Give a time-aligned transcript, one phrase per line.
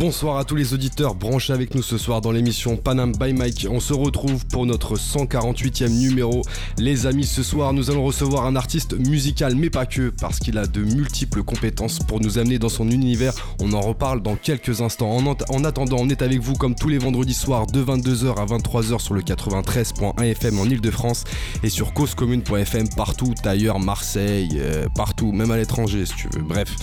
[0.00, 3.66] Bonsoir à tous les auditeurs branchés avec nous ce soir dans l'émission Panam by Mike.
[3.70, 6.40] On se retrouve pour notre 148e numéro.
[6.78, 10.56] Les amis, ce soir, nous allons recevoir un artiste musical, mais pas que, parce qu'il
[10.56, 13.34] a de multiples compétences pour nous amener dans son univers.
[13.60, 15.14] On en reparle dans quelques instants.
[15.50, 19.00] En, attendant, on est avec vous comme tous les vendredis soirs de 22h à 23h
[19.00, 21.24] sur le 93.1 FM en Ile-de-France
[21.62, 26.42] et sur causecommune.fm partout ailleurs, Marseille, euh, partout, même à l'étranger si tu veux.
[26.42, 26.74] Bref,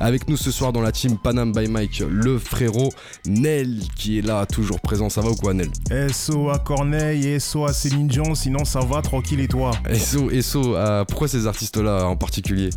[0.00, 2.92] avec nous ce soir dans la team Panam by Mike, le frérot
[3.26, 5.08] Nel qui est là, toujours présent.
[5.08, 5.70] Ça va ou quoi, Nel
[6.12, 10.30] SO à Corneille et SO à Céline Dion, sinon ça va, tranquille et toi SO,
[10.40, 12.70] SO, euh, pourquoi ces artistes-là en particulier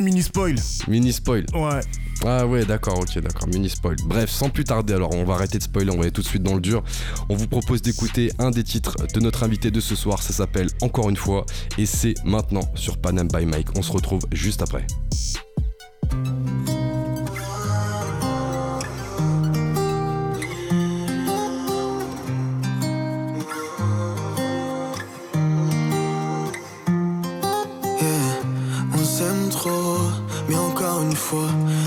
[0.00, 0.56] Mini spoil.
[0.88, 1.46] Mini spoil.
[1.54, 1.80] Ouais.
[2.24, 3.96] Ah ouais, d'accord, ok, d'accord, mini spoil.
[4.06, 6.26] Bref, sans plus tarder, alors on va arrêter de spoiler, on va aller tout de
[6.26, 6.82] suite dans le dur.
[7.28, 10.68] On vous propose d'écouter un des titres de notre invité de ce soir, ça s'appelle
[10.80, 11.44] Encore une fois,
[11.78, 13.68] et c'est maintenant sur Panam by Mike.
[13.76, 14.86] On se retrouve juste après.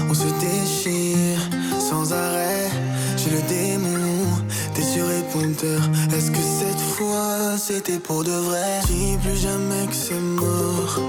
[0.10, 1.40] On se déchire
[1.80, 2.70] sans arrêt.
[3.18, 4.26] J'ai le démon,
[4.74, 5.82] t'es sur répondeur.
[6.16, 8.82] Est-ce que cette fois c'était pour de vrai?
[8.88, 11.00] Dis plus jamais que c'est mort.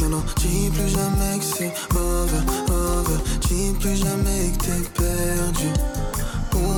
[0.00, 3.18] Non, non, dis plus jamais que c'est over, over.
[3.48, 5.68] Dis plus jamais que t'es perdu.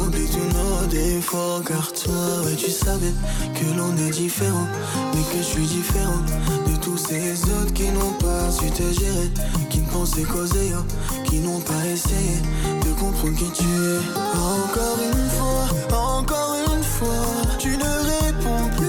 [0.07, 3.13] Oublie tous car toi, tu savais
[3.55, 4.67] que l'on est différent,
[5.15, 6.21] mais que je suis différent
[6.67, 9.31] de tous ces autres qui n'ont pas su te gérer,
[9.71, 10.85] qui ne pensaient causer, hein,
[11.25, 12.37] qui n'ont pas essayé
[12.85, 13.99] de comprendre qui tu es.
[14.35, 17.25] Encore une fois, encore une fois,
[17.59, 18.84] tu ne réponds plus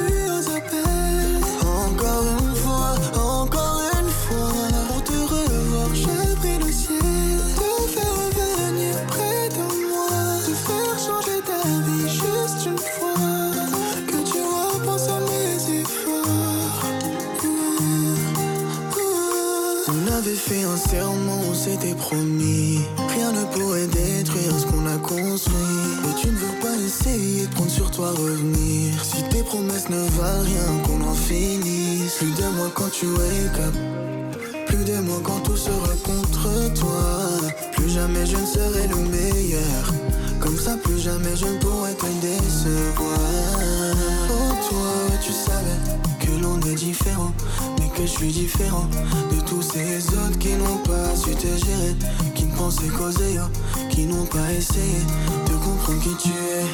[29.90, 32.16] ne valent rien, qu'on en finisse.
[32.18, 33.76] Plus de moi quand tu wake up.
[34.68, 37.52] Plus de moi quand tout sera contre toi.
[37.74, 39.94] Plus jamais je ne serai le meilleur.
[40.40, 43.20] Comme ça, plus jamais je ne pourrai te décevoir.
[44.30, 45.80] Oh, toi, tu savais
[46.20, 47.32] que l'on est différent.
[47.80, 48.88] Mais que je suis différent
[49.32, 51.96] de tous ces autres qui n'ont pas su te gérer.
[52.34, 55.02] Qui ne pensaient causer, oh, qui n'ont pas essayé
[55.48, 56.66] de comprendre qui tu es.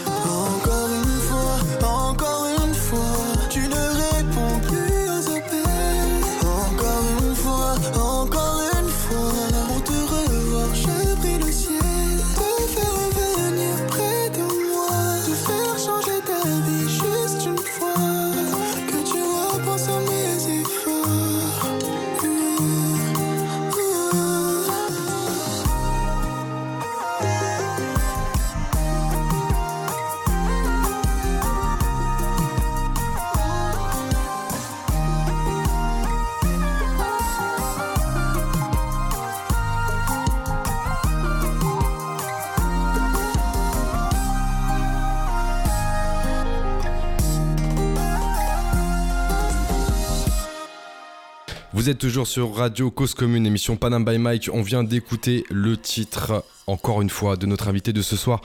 [51.81, 54.51] Vous êtes toujours sur Radio Cause Commune, émission Panam by Mike.
[54.53, 58.41] On vient d'écouter le titre, encore une fois, de notre invité de ce soir.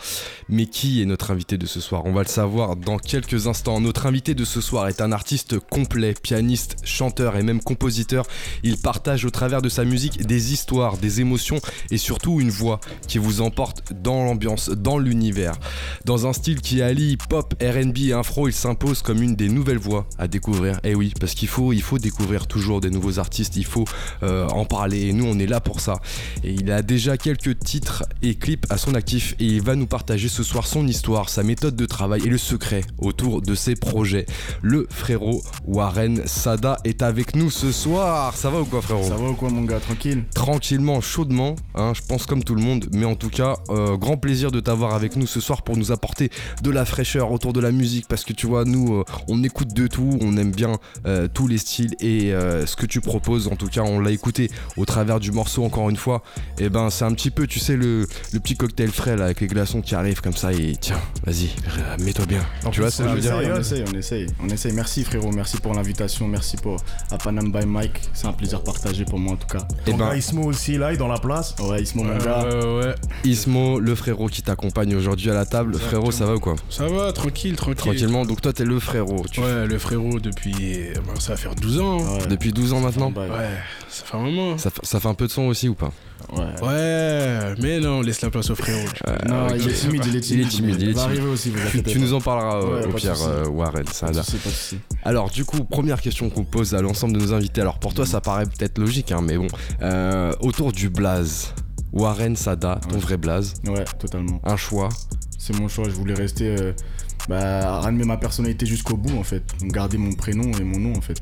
[0.48, 2.02] Mais qui est notre invité de ce soir?
[2.04, 3.80] On va le savoir dans quelques instants.
[3.80, 8.26] Notre invité de ce soir est un artiste complet, pianiste, chanteur et même compositeur.
[8.62, 11.60] Il partage au travers de sa musique des histoires, des émotions
[11.90, 15.54] et surtout une voix qui vous emporte dans l'ambiance, dans l'univers.
[16.04, 19.78] Dans un style qui allie pop, RB et afro, il s'impose comme une des nouvelles
[19.78, 20.80] voix à découvrir.
[20.84, 23.84] Eh oui, parce qu'il faut, il faut découvrir toujours des nouveaux artistes, il faut
[24.22, 26.00] euh, en parler et nous on est là pour ça.
[26.42, 29.86] Et il a déjà quelques titres et clips à son actif et il va nous
[29.86, 33.76] partager ce soir son histoire, sa méthode de travail et le secret autour de ses
[33.76, 34.26] projets.
[34.62, 38.34] Le frérot Warren Sada est avec nous ce soir.
[38.36, 39.04] Ça va ou quoi frérot?
[39.04, 40.24] Ça va ou quoi mon gars, tranquille?
[40.34, 44.16] Tranquillement, chaudement, hein, je pense comme tout le monde, mais en tout cas, euh, grand
[44.16, 46.30] plaisir de t'avoir avec nous ce soir pour nous apporter
[46.62, 49.72] de la fraîcheur autour de la musique parce que tu vois, nous, euh, on écoute
[49.74, 52.32] de tout, on aime bien euh, tous les styles et
[52.66, 55.90] ce que tu proposes, en tout cas, on l'a écouté au travers du morceau encore
[55.90, 56.22] une fois,
[56.58, 59.24] et ben c'est un petit peu, tu sais, le, le, le petit cocktail frais là
[59.26, 61.46] avec les glaçons qui arrivent comme ça et tiens, vas-y,
[61.78, 62.40] euh, mets-toi bien.
[62.64, 63.34] En tu vois ce que je veux dire?
[63.36, 64.72] on essaye, on essaye, on essaye.
[64.72, 66.76] Merci frérot, merci pour l'invitation, merci pour
[67.10, 68.00] à Panam by Mike.
[68.14, 69.66] C'est un plaisir partagé pour moi en tout cas.
[69.86, 71.54] Eh Ton ben, gars Ismo aussi là, il est dans la place.
[71.60, 72.44] Ouais, Ismo mon Ouais, gars.
[72.46, 72.94] ouais.
[73.24, 75.74] Ismo, le frérot qui t'accompagne aujourd'hui à la table.
[75.74, 76.00] Exactement.
[76.02, 76.56] Frérot, ça va ou quoi?
[76.70, 77.76] Ça va, tranquille, tranquille.
[77.76, 79.24] Tranquillement, donc toi t'es le frérot.
[79.30, 80.52] Tu- Ouais, le frérot depuis.
[80.94, 81.98] ben, ça va faire 12 ans.
[82.00, 82.18] hein.
[82.18, 82.26] Ouais.
[82.28, 83.12] Depuis 12 ans maintenant?
[83.12, 83.28] Ouais,
[83.88, 84.56] ça fait un moment.
[84.58, 84.70] ça
[85.00, 85.92] fait un peu de son aussi ou pas?
[86.32, 86.66] Ouais.
[86.66, 88.86] Ouais, mais non, laisse la place au frérot.
[89.06, 89.16] vois.
[89.28, 90.48] Non, il est timide, il est timide.
[90.48, 93.14] timide, il est va arriver aussi, vous tu, nous en parleras euh, Ouais, au pire,
[93.22, 94.20] euh, Warren, ça pas.
[95.04, 97.60] Alors du coup, première question qu'on pose à l'ensemble de nos invités.
[97.60, 99.46] Alors pour toi, ça paraît peut-être logique, hein, mais bon.
[99.82, 101.54] Euh, autour du blaze,
[101.92, 103.00] Warren Sada, ton Ouais.
[103.00, 104.40] vrai blaze, Ouais, totalement.
[104.44, 104.88] un choix.
[105.38, 106.56] C'est mon choix, je voulais rester.
[106.56, 106.72] euh,
[107.28, 109.42] bah, ramener ma personnalité jusqu'au bout en fait.
[109.62, 111.16] Garder mon prénom et mon nom en fait.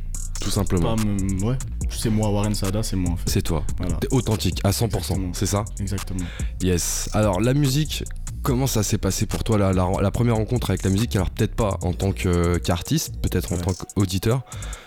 [0.44, 0.94] Tout simplement.
[0.96, 1.02] Pas
[1.46, 1.56] Ouais,
[1.91, 3.29] c'est moi, Warren Sada, c'est moi en fait.
[3.31, 3.64] C'est toi.
[3.79, 5.31] Voilà, T'es authentique à 100%, Exactement.
[5.32, 5.64] c'est ça?
[5.81, 6.25] Exactement.
[6.62, 7.08] Yes.
[7.14, 8.05] Alors la musique,
[8.43, 11.17] comment ça s'est passé pour toi la, la- la première rencontre avec la musique?
[11.17, 13.62] Alors peut-être pas en tant qu'artiste, peut-être en Ouais.
[13.62, 14.43] tant qu'auditeur.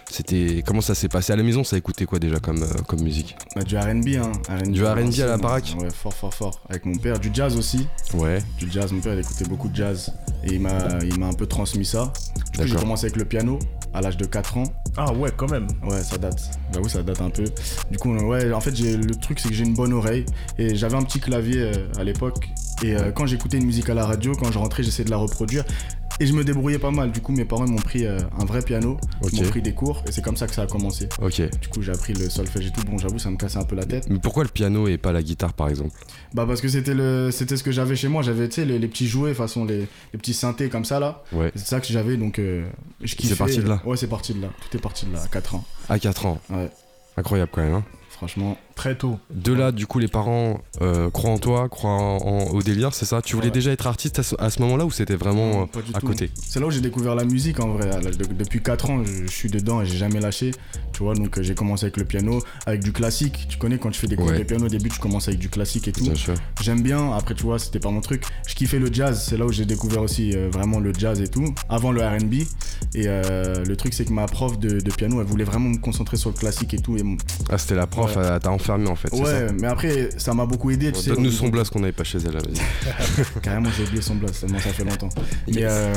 [0.10, 1.34] C'était comment ça s'est passé?
[1.34, 3.36] À la maison Ça écoutait quoi déjà comme, euh, comme musique?
[3.56, 4.32] Bah, du RB, hein.
[4.68, 5.76] Du R&B à la baraque?
[5.78, 6.62] Ouais, fort, fort, fort.
[6.70, 7.88] Avec mon père, du jazz aussi.
[8.14, 8.40] Ouais.
[8.58, 10.14] Du jazz, mon père, il écoutait beaucoup de jazz.
[10.46, 12.14] Et il m'a il m'a un peu transmis ça.
[12.54, 13.60] Du coup, j'ai commencé avec le piano
[13.94, 14.64] à l'âge de 4 ans.
[14.96, 15.68] Ah ouais, quand même.
[15.84, 16.50] Ouais, ça date.
[16.74, 17.46] Bah oui, ça date un peu.
[17.92, 20.26] Du coup, ouais, en fait, j'ai- le truc, c'est que j'ai une bonne oreille.
[20.58, 22.50] Et j'avais un petit clavier euh, à l'époque.
[22.84, 25.18] Et euh, quand j'écoutais une musique à la radio, quand je rentrais, j'essayais de la
[25.18, 25.64] reproduire.
[26.20, 27.12] Et je me débrouillais pas mal.
[27.12, 28.98] Du coup, mes parents m'ont pris euh, un vrai piano.
[29.22, 29.30] Ok.
[29.34, 30.04] Ils m'ont pris des cours.
[30.08, 31.08] Et c'est comme ça que ça a commencé.
[31.22, 31.42] Ok.
[31.62, 32.82] Du coup, j'ai appris le solfège et tout.
[32.82, 34.10] Bon, j'avoue, ça me cassait un peu la tête.
[34.10, 35.92] Mais pourquoi le piano et pas la guitare par exemple?
[36.34, 38.24] Bah, parce que c'était le, c'était ce que j'avais chez moi.
[38.24, 39.82] J'avais, tu sais, les, les petits jouets, façon les,
[40.14, 41.24] les petits synthés comme ça, là.
[41.34, 41.52] Ouais.
[41.56, 42.18] C'est ça que j'avais.
[42.18, 42.68] Donc, euh,
[43.02, 43.36] je kiffais.
[43.36, 44.50] parti de là Ouais, c'est parti de là.
[44.70, 45.66] Tout est parti de là, à 4 ans.
[45.90, 46.42] À 4 ans.
[46.50, 46.70] Ouais,
[47.16, 47.74] Incroyable quand même.
[47.76, 48.58] Hein franchement.
[48.78, 49.20] Très tôt.
[49.34, 52.94] de là, du coup, les parents euh, croient en toi, croient en- en- au délire,
[52.94, 53.22] c'est ça?
[53.22, 53.52] Tu voulais Ouais.
[53.52, 56.08] déjà être artiste à ce, moment-là ou c'était vraiment euh, à tout.
[56.08, 56.30] côté?
[56.36, 57.90] C'est là où j'ai découvert la musique en vrai.
[57.90, 60.52] de- depuis 4 ans, je, je suis dedans et j'ai jamais lâché.
[60.94, 63.48] Tu vois, donc euh, j'ai commencé avec le piano, avec du classique.
[63.50, 64.40] Tu connais quand tu fais des cours Ouais.
[64.40, 66.04] de piano au début, tu commences avec du classique et tout.
[66.04, 66.34] Bien sûr.
[66.62, 67.12] J'aime bien.
[67.14, 68.24] Après, tu vois, c'était pas mon truc.
[68.48, 69.26] Je kiffais le jazz.
[69.28, 71.54] C'est là où j'ai découvert aussi euh, vraiment le jazz et tout.
[71.70, 72.34] Avant le RB.
[72.94, 75.78] Et euh, le truc, c'est que ma prof de, de piano, elle voulait vraiment me
[75.78, 76.96] concentrer sur le classique et tout.
[76.98, 77.04] Et
[77.50, 78.40] Ah, c'était la prof, Ouais.
[78.68, 80.92] Enfermé en fait, ça ouais, mais après, ça m'a beaucoup aidé.
[80.92, 82.42] Tu sais, Donne-nous son blast qu'on n'avait pas chez elle, là.
[83.42, 85.10] Carrément, j'ai oublié son blast, tellement ça fait longtemps.
[85.48, 85.94] Mais, euh,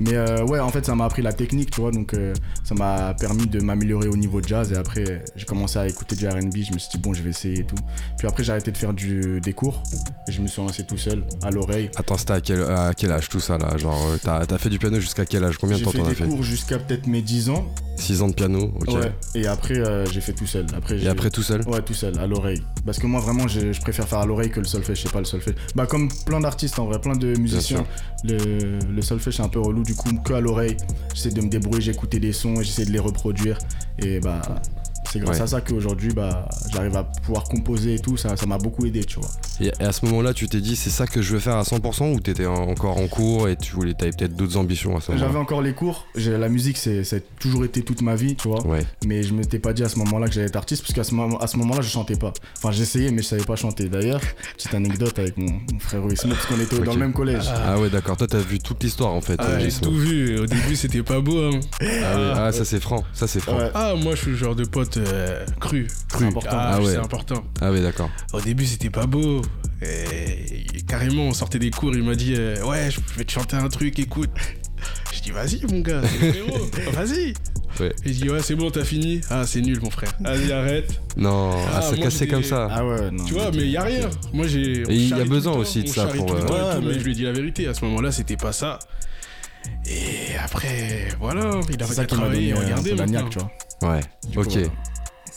[0.00, 2.34] mais euh, ouais, en fait, ça m'a appris la technique, tu vois, donc euh,
[2.64, 4.72] ça m'a permis de m'améliorer au niveau jazz.
[4.72, 7.30] Et après, j'ai commencé à écouter du RB, je me suis dit, bon, je vais
[7.30, 7.76] essayer et tout.
[8.18, 9.82] Puis après, j'ai arrêté de faire du, des cours
[10.28, 11.90] et je me suis lancé tout seul, à l'oreille.
[11.96, 13.76] Attends, c'était à quel, à quel âge tout ça là?
[13.76, 15.58] Genre, t'as t'as fait du piano jusqu'à quel âge?
[15.58, 16.24] Combien de temps t'en as fait?
[16.24, 17.66] cours jusqu'à peut-être mes 10 ans.
[17.96, 18.88] 6 ans de piano, ok.
[18.88, 19.12] Ouais.
[19.34, 19.82] Et après,
[20.12, 20.66] j'ai fait tout seul.
[20.76, 21.66] Après, Et après tout seul?
[21.66, 22.62] Ouais, tout seul, à l'oreille.
[22.84, 25.12] Parce que moi, vraiment, je, je préfère faire à l'oreille que le solfège, je sais
[25.12, 25.54] pas le solfège.
[25.74, 27.84] Bah, comme plein d'artistes en vrai, plein de musiciens,
[28.24, 30.76] le, le solfège c'est un peu relou, du coup, que à l'oreille.
[31.14, 33.58] J'essaie de me débrouiller, j'écoutais des sons, et j'essaie de les reproduire.
[33.98, 34.42] Et bah,
[35.16, 35.42] c'est grâce Ouais.
[35.42, 39.04] à ça qu'aujourd'hui, bah, j'arrive à pouvoir composer et tout, ça ça m'a beaucoup aidé,
[39.04, 39.28] tu vois.
[39.60, 42.12] Et, à ce moment-là, tu t'es dit, c'est ça que je veux faire à 100%
[42.12, 45.16] ou t'étais en- encore en cours et tu voulais, t'avais peut-être d'autres ambitions à ce
[45.16, 48.36] J'avais encore les cours, j'ai- la musique, c'est ça a toujours été toute ma vie,
[48.36, 48.64] tu vois.
[48.66, 51.04] Ouais, Mais je m'étais pas dit à ce moment-là que j'allais être artiste, parce qu'à
[51.04, 52.32] ce, moment- à ce moment-là, je chantais pas.
[52.58, 53.88] Enfin, j'essayais, mais je savais pas chanter.
[53.88, 54.20] D'ailleurs,
[54.56, 56.94] petite anecdote avec mon, mon frère Ismo, parce qu'on était dans Ok.
[56.94, 57.44] le même collège.
[57.54, 58.16] Ah ouais, d'accord.
[58.16, 59.36] Toi, t'as vu toute l'histoire en fait.
[59.38, 60.38] Ah, euh, j'ai tout vu.
[60.38, 61.38] Au début, c'était pas beau.
[61.40, 61.60] Hein.
[61.80, 62.46] Ah.
[62.46, 63.04] Ah, ça c'est franc.
[63.12, 63.56] Ça c'est franc.
[63.58, 63.70] Ouais.
[63.74, 65.86] Ah, moi, je suis le genre de pote euh, cru.
[66.16, 66.50] C'est important.
[66.52, 66.92] Ah, Ah ouais.
[66.92, 67.44] c'est important.
[67.60, 68.10] Ah ouais, d'accord.
[68.32, 69.42] Au début, c'était pas beau.
[69.82, 73.56] Et carrément, on sortait des cours, il m'a dit euh, Ouais, je vais te chanter
[73.56, 74.30] un truc, écoute.
[75.14, 77.34] Je dis Vas-y, mon gars, c'est le frérot, vas-y.
[77.80, 77.92] Ouais.
[78.04, 79.20] Et je dis Ouais, c'est bon, t'as fini.
[79.30, 80.12] Ah, c'est nul, mon frère.
[80.20, 81.00] Vas-y, arrête.
[81.16, 82.68] Non, ah, c'est moi, cassé j'étais- comme ça.
[82.70, 83.24] Ah ouais, non.
[83.24, 83.88] Tu vois, ok, mais y a ok.
[83.88, 84.10] rien.
[84.32, 84.82] Moi, j'ai.
[84.82, 86.86] Et il y a besoin temps, aussi de ça pour, euh, et Ouais, tout, mais-
[86.88, 87.66] mais je lui ai dit la vérité.
[87.66, 88.78] À ce moment-là, c'était pas ça.
[89.86, 92.52] Et après, voilà, il a ça fait qui m'a travailler.
[92.52, 93.48] donné un Regardez, peu d'agnac, maintenant.
[93.80, 93.94] tu vois.
[93.94, 94.44] Ouais, Du coup,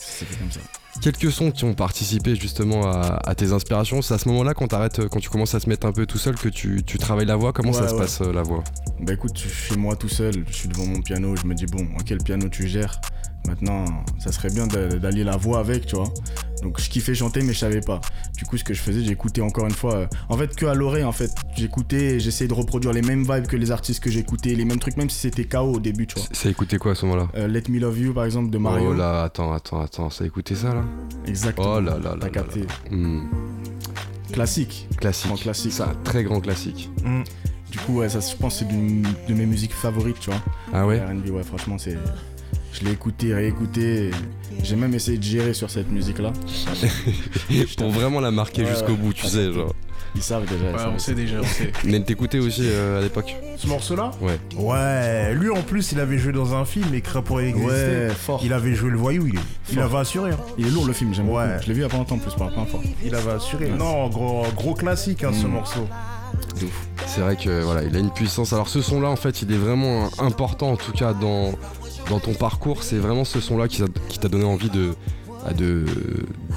[0.00, 0.60] fait comme ça.
[1.00, 4.66] Quelques sons qui ont participé justement à, à tes inspirations, c'est à ce moment-là quand
[4.68, 7.26] t'arrêtes, quand tu commences à se mettre un peu tout seul que tu, tu travailles
[7.26, 8.64] la voix, comment ça Ouais, se passe euh, la voix?
[9.00, 11.54] Bah écoute, je suis chez moi tout seul, je suis devant mon piano, je me
[11.54, 13.00] dis bon, ok, le piano tu gères?
[13.48, 13.84] Maintenant,
[14.18, 16.12] ça serait bien d'a- d'allier la voix avec, tu vois.
[16.62, 18.00] Donc je kiffais chanter, mais je savais pas.
[18.36, 19.94] Du coup, ce que je faisais, j'écoutais encore une fois.
[19.94, 21.30] euh, en fait, que à l'oreille, en fait.
[21.56, 24.78] J'écoutais, et j'essayais de reproduire les mêmes vibes que les artistes que j'écoutais, les mêmes
[24.78, 26.28] trucs, même si c'était KO au début, tu vois.
[26.32, 27.28] Ça écoutait quoi à ce moment-là?
[27.34, 28.90] Euh, Let Me Love You, par exemple, de Mario.
[28.90, 30.84] Oh là, attends, attends, attends, ça écoutait ça là?
[31.26, 31.74] Exactement.
[31.76, 32.60] Oh là là là T'as là capté.
[32.90, 33.22] Hmm,
[34.32, 34.86] Classique.
[34.98, 35.26] Classique.
[35.28, 35.72] Grand classique.
[35.72, 36.90] C'est un très grand classique.
[37.04, 37.22] Mm.
[37.72, 40.40] Du coup, ouais, ça, je pense que c'est d'une de mes musiques favorites, tu vois.
[40.72, 40.98] Ah ouais?
[41.00, 41.96] R&B, ouais, franchement, c'est.
[42.72, 44.06] Je l'ai écouté, réécouté.
[44.08, 44.10] et
[44.62, 46.32] J'ai même essayé de gérer sur cette musique-là.
[47.78, 48.98] Pour vraiment la marquer Ouais, jusqu'au ouais.
[48.98, 49.74] bout, tu sais, genre.
[50.16, 50.64] Ils savent déjà.
[50.68, 50.92] ils Ouais, savent.
[50.94, 51.72] on sait déjà, on sait.
[51.84, 54.38] Mais t'écoutais aussi euh, à l'époque Ce morceau-là Ouais.
[54.56, 57.66] Ouais, lui en plus, il avait joué dans un film, Écrit pour exister.
[57.68, 58.40] Ouais, fort.
[58.44, 59.34] Il avait joué le voyou, il,
[59.68, 59.84] il Fort.
[59.84, 60.32] avait assuré.
[60.32, 60.36] hein.
[60.58, 61.46] Il est lourd le film, j'aime Ouais.
[61.46, 61.62] beaucoup.
[61.62, 62.80] Je l'ai vu il y a pas longtemps en plus pour la première fois.
[63.04, 63.66] Il avait assuré.
[63.66, 63.76] Ouais.
[63.78, 65.50] Non, gros, gros classique, hein, ce Mm.
[65.50, 65.86] morceau.
[67.06, 68.52] C'est vrai que voilà, il a une puissance.
[68.52, 71.52] Alors ce son-là, en fait, il est vraiment important, en tout cas dans,
[72.08, 72.82] dans ton parcours.
[72.82, 73.82] C'est vraiment ce son-là qui
[74.18, 74.90] t'a- donné envie de,
[75.46, 75.84] ah, de,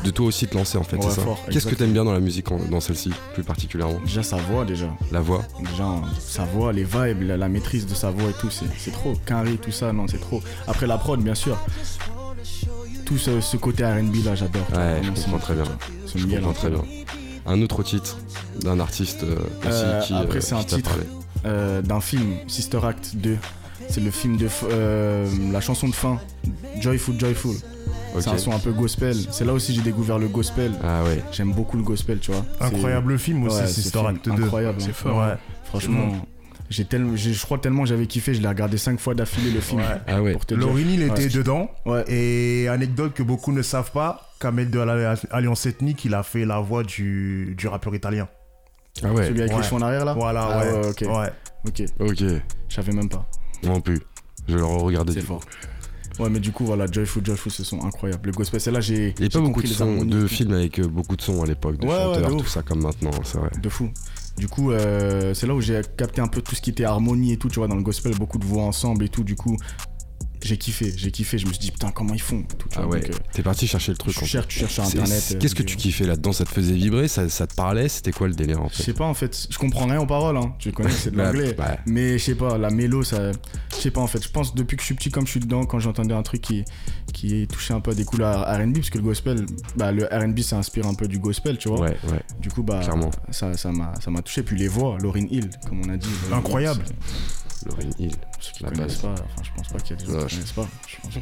[0.03, 0.97] de toi aussi te lancer, en fait.
[0.97, 1.27] Ouais, c'est ça.
[1.51, 3.99] Qu'est-ce que t'aimes bien dans la musique, en- dans celle-ci, plus particulièrement?
[4.05, 4.87] Déjà sa voix déjà.
[5.11, 5.43] La voix?
[5.59, 5.85] Déjà
[6.19, 9.13] sa voix, les vibes, la, la maîtrise de sa voix et tout, c'est trop.
[9.25, 10.41] Carré, tout ça, non, c'est trop.
[10.67, 11.57] Après la prod, bien sûr.
[13.05, 14.65] Tout ce, ce côté RB là, j'adore.
[14.73, 15.63] Ouais, je comprends très bien.
[16.15, 16.81] Je comprends très bien.
[17.45, 18.17] Un autre titre
[18.61, 20.13] d'un artiste euh, aussi Euh, qui.
[20.13, 20.91] après, euh, c'est un titre.
[21.45, 23.37] euh, d'un film, Sister Act 2.
[23.89, 24.47] C'est le film de.
[24.71, 26.19] euh, la chanson de fin,
[26.79, 27.55] Joyful Joyful.
[28.19, 28.39] C'est un Ok.
[28.39, 29.15] son un peu gospel.
[29.31, 30.71] C'est là aussi j'ai découvert le gospel.
[30.83, 31.21] Ah ouais.
[31.31, 32.45] J'aime beaucoup le gospel, tu vois.
[32.59, 34.43] C'est- Incroyable film aussi, Ouais, Sister ce film, Act 2.
[34.43, 34.81] Incroyable.
[34.81, 34.93] C'est hein.
[34.93, 35.17] fort.
[35.17, 35.33] Ouais.
[35.65, 36.11] Franchement,
[36.69, 39.79] j'ai tellement, je crois tellement j'avais kiffé, je l'ai regardé cinq fois d'affilée le film.
[39.79, 39.85] Ouais.
[40.07, 40.37] Ah ouais.
[40.51, 41.29] Laurini, il était Ouais.
[41.29, 41.69] dedans.
[41.87, 42.03] Ouais.
[42.07, 46.59] Et anecdote que beaucoup ne savent pas, Kamel de l'Alliance Ethnique, il a fait la
[46.59, 48.27] voix du, du rappeur italien.
[49.03, 49.25] Ah ouais.
[49.25, 49.57] Celui avec Ouais.
[49.57, 50.13] les cheveux en arrière là?
[50.13, 50.71] Voilà, Ah ouais.
[50.71, 51.01] ouais, ok.
[51.17, 51.29] Ouais.
[51.65, 52.17] Ok, Ok.
[52.19, 53.25] je savais même pas.
[53.65, 54.01] Non plus.
[54.47, 55.13] Je vais le regarder.
[55.13, 55.41] C'est fort.
[56.19, 58.27] Ouais, mais du coup, voilà, Joyful Joyful, ce sont incroyables.
[58.27, 59.15] Le gospel, c'est là, j'ai.
[59.17, 61.47] Il n'y a pas beaucoup de, sons, de films avec euh, beaucoup de sons à
[61.47, 63.49] l'époque, de Ouais, ouais, chanteurs, de tout ça comme maintenant, c'est vrai.
[63.61, 63.89] De fou.
[64.37, 67.33] Du coup, euh, c'est là où j'ai capté un peu tout ce qui était harmonie
[67.33, 69.23] et tout, tu vois, dans le gospel, beaucoup de voix ensemble et tout.
[69.23, 69.57] Du coup,
[70.43, 71.37] j'ai kiffé, j'ai kiffé.
[71.37, 73.03] Je me suis dit, putain, comment ils font tout, Ah ouais.
[73.09, 74.15] euh, T'es parti chercher le truc.
[74.15, 75.23] tu cherches, tu cherches sur C'est- internet.
[75.33, 76.33] euh, Qu'est-ce que tu kiffais là-dedans?
[76.33, 77.07] Ça te faisait vibrer?
[77.07, 77.87] Ça, ça te parlait?
[77.89, 80.05] C'était quoi le délire en Je fait sais pas en fait, je comprends rien aux
[80.05, 80.53] paroles, hein.
[80.59, 81.53] tu connais, c'est de Bah, l'anglais.
[81.57, 83.31] bah, Mais je sais pas, la mélo, ça.
[83.71, 85.39] Je sais pas en fait, je pense depuis que je suis petit, comme je suis
[85.39, 86.63] dedans, quand j'entendais un truc qui,
[87.13, 89.45] qui touchait un peu à des couleurs RB, parce que le gospel,
[89.77, 91.79] bah le RB ça inspire un peu du gospel, tu vois.
[91.81, 92.21] Ouais, ouais.
[92.39, 92.79] Du coup, bah.
[92.83, 93.11] Clairement.
[93.31, 94.43] Ça m'a ça touché.
[94.43, 96.07] Puis les voix, Lauryn Hill, comme on a dit.
[96.31, 96.83] Incroyable.
[97.65, 98.11] Lauryn Hill.
[98.39, 99.17] Ceux qui La connaissent base.
[99.17, 100.67] pas, enfin, je pense pas qu'il y a des gens Ouais, qui je- connaissent pas.
[100.87, 101.19] Je pense que.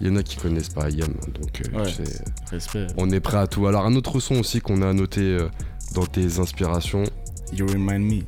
[0.00, 1.86] Il y en a qui connaissent pas Yam, donc euh, Ouais.
[1.86, 2.86] tu sais, Respect.
[2.96, 3.66] on est prêt à tout.
[3.68, 5.48] Alors un autre son aussi qu'on a noté euh,
[5.94, 7.04] dans tes inspirations,
[7.52, 8.22] You remind me.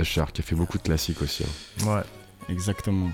[0.00, 1.44] Usher, qui a fait beaucoup de classiques aussi.
[1.44, 1.86] hein.
[1.96, 2.02] Ouais.
[2.48, 3.10] Exactement.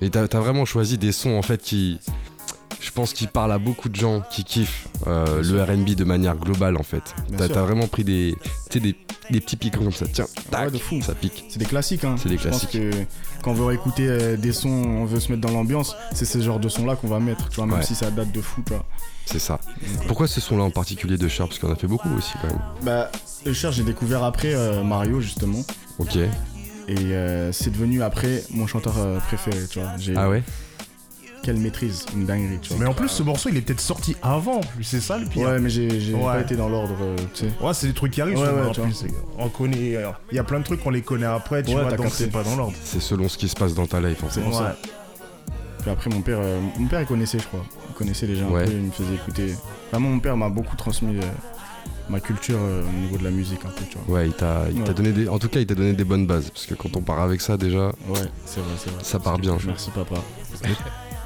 [0.00, 2.00] Et t'as as vraiment choisi des sons en fait qui,
[2.80, 6.36] je pense, qui parlent à beaucoup de gens qui kiffent euh, le R&B de manière
[6.36, 7.14] globale en fait.
[7.36, 8.34] T'as vraiment pris des,
[8.72, 8.80] des,
[9.30, 10.06] des petits piquants comme ça.
[10.12, 11.00] Tiens, tac, de fou.
[11.02, 11.44] ça pique.
[11.48, 12.16] C'est des classiques, hein.
[12.18, 12.80] C'est des Je pense classiques.
[12.80, 12.90] que
[13.42, 16.40] quand on veut écouter euh, des sons, on veut se mettre dans l'ambiance, c'est ce
[16.40, 17.82] genre de sons-là qu'on va mettre, tu vois, même Ouais.
[17.84, 18.62] si ça date de fou.
[19.24, 19.58] C'est ça.
[20.06, 22.60] Pourquoi ce son-là en particulier de Usher Parce qu'on a fait beaucoup aussi quand même.
[22.82, 23.10] Bah,
[23.44, 25.64] Usher, j'ai découvert après euh, Mario, justement.
[25.98, 26.16] Ok.
[26.88, 29.90] Et euh, c'est devenu après mon chanteur euh, préféré, tu vois.
[30.14, 30.44] Ah ouais?
[31.46, 32.78] Quelle maîtrise, une dinguerie, tu vois.
[32.80, 35.26] Mais en plus, ce morceau, il est peut-être sorti avant, en plus, c'est ça le
[35.26, 35.46] pire.
[35.48, 36.22] Ouais, mais j'ai j'ai Ouais.
[36.24, 37.52] pas été dans l'ordre, euh, tu sais.
[37.64, 38.92] Ouais, c'est des trucs qui arrivent Ouais, souvent, ouais, en tu plus.
[38.92, 39.94] c'est- On connaît.
[39.96, 41.96] euh, Il y a plein de trucs qu'on les connaît après, tu Ouais, vois, t'as
[41.96, 42.24] donc capté.
[42.24, 42.74] c'est pas dans l'ordre.
[42.82, 44.40] C'est selon ce qui se passe dans ta life en fait.
[44.40, 44.72] Ouais.
[45.82, 47.64] Puis après, mon père, euh, mon père, il connaissait, je crois.
[47.90, 48.64] Il connaissait déjà un Ouais.
[48.64, 49.54] peu, il me faisait écouter.
[49.92, 51.22] Vraiment, mon père m'a beaucoup transmis euh,
[52.08, 54.16] ma culture euh, au niveau de la musique, un peu, tu vois.
[54.18, 54.94] Ouais, il t'a il t'a Ouais.
[54.94, 55.28] donné des.
[55.28, 56.50] En tout cas, il t'a donné des bonnes bases.
[56.50, 59.04] Parce que quand on part avec ça déjà, Ouais, c'est vrai, c'est vrai.
[59.04, 59.56] ça part bien.
[59.64, 60.16] Merci, papa.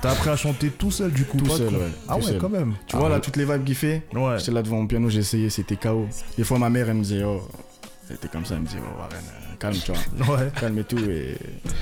[0.03, 1.91] T'as appris à chanter tout seul, du coup Tout seul, ouais.
[2.09, 2.75] Ah ouais, quand même.
[2.87, 3.21] Tu Ah vois, là, ouais.
[3.21, 4.39] toutes les vibes qu'il fait, Ouais.
[4.39, 6.07] j'étais là devant mon piano, j'ai essayé, c'était KO.
[6.39, 7.43] Des fois, ma mère, elle me disait, oh,
[8.09, 9.93] c'était comme ça, elle me disait, oh, Warren, euh, calme, tu
[10.25, 10.37] vois.
[10.39, 10.51] Ouais.
[10.59, 10.99] calme et tout.
[10.99, 11.37] Et